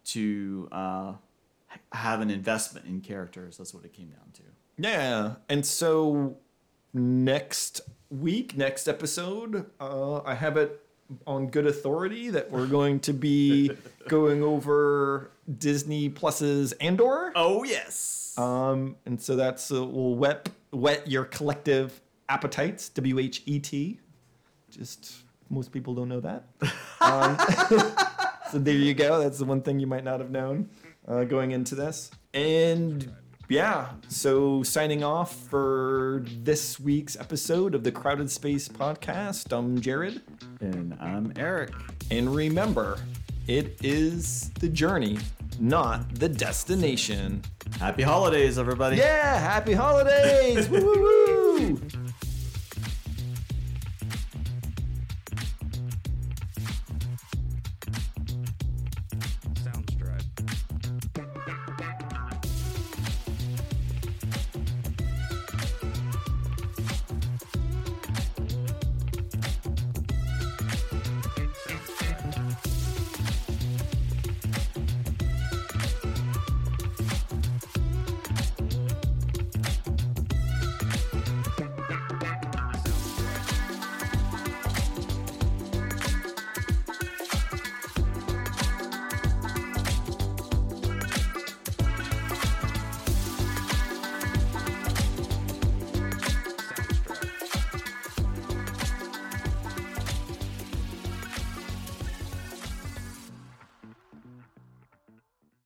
to 0.06 0.68
uh, 0.72 1.14
have 1.94 2.20
an 2.22 2.30
investment 2.30 2.86
in 2.88 3.00
characters. 3.02 3.58
That's 3.58 3.74
what 3.74 3.86
it 3.86 3.94
came 3.94 4.10
down 4.10 4.32
to. 4.34 4.44
Yeah, 4.78 5.36
and 5.50 5.66
so 5.66 6.38
next 6.94 7.82
week, 8.10 8.58
next 8.58 8.88
episode, 8.88 9.66
uh, 9.80 10.22
I 10.24 10.36
have 10.36 10.58
it 10.58 10.82
on 11.26 11.48
good 11.48 11.66
authority 11.66 12.30
that 12.30 12.52
we're 12.52 12.68
going 12.68 13.00
to 13.02 13.14
be 13.14 13.72
going 14.08 14.44
over 14.44 15.32
Disney 15.58 16.10
Plus's 16.10 16.72
Andor. 16.74 17.32
Oh 17.36 17.64
yes. 17.64 18.36
Um, 18.38 18.96
and 19.06 19.22
so 19.22 19.36
that's 19.36 19.72
uh, 19.72 19.86
will 19.86 20.16
whet 20.16 20.50
whet 20.72 21.08
your 21.08 21.26
collective 21.26 22.00
appetites. 22.28 22.90
W 22.90 23.20
H 23.20 23.44
E 23.46 23.60
T. 23.60 24.00
Just 24.70 25.24
most 25.50 25.72
people 25.72 25.96
don't 25.96 26.10
know 26.10 26.20
that. 26.20 26.46
Um, 27.02 27.38
so 28.52 28.60
there 28.60 28.76
you 28.76 28.94
go. 28.94 29.20
That's 29.20 29.40
the 29.40 29.46
one 29.46 29.62
thing 29.62 29.80
you 29.80 29.88
might 29.88 30.04
not 30.04 30.20
have 30.20 30.30
known 30.30 30.70
uh, 31.08 31.24
going 31.24 31.52
into 31.52 31.76
this. 31.76 32.12
And 32.34 33.12
yeah, 33.50 33.90
so 34.08 34.62
signing 34.62 35.04
off 35.04 35.36
for 35.48 36.24
this 36.44 36.80
week's 36.80 37.18
episode 37.20 37.74
of 37.74 37.84
the 37.84 37.92
Crowded 37.92 38.30
Space 38.30 38.68
Podcast. 38.70 39.52
I'm 39.58 39.82
Jarod. 39.82 40.22
and 40.62 40.96
I'm 41.00 41.34
Eric. 41.36 41.72
And 42.12 42.34
remember, 42.36 43.00
it 43.48 43.78
is 43.84 44.52
the 44.60 44.70
journey, 44.70 45.18
not 45.60 46.14
the 46.16 46.30
destination. 46.30 47.42
Happy 47.80 48.04
holidays, 48.04 48.60
everybody. 48.60 48.98
Yeah, 48.98 49.40
happy 49.40 49.74
holidays! 49.74 50.70
woo 50.70 50.80
woo 50.80 50.94
woo! 51.76 51.82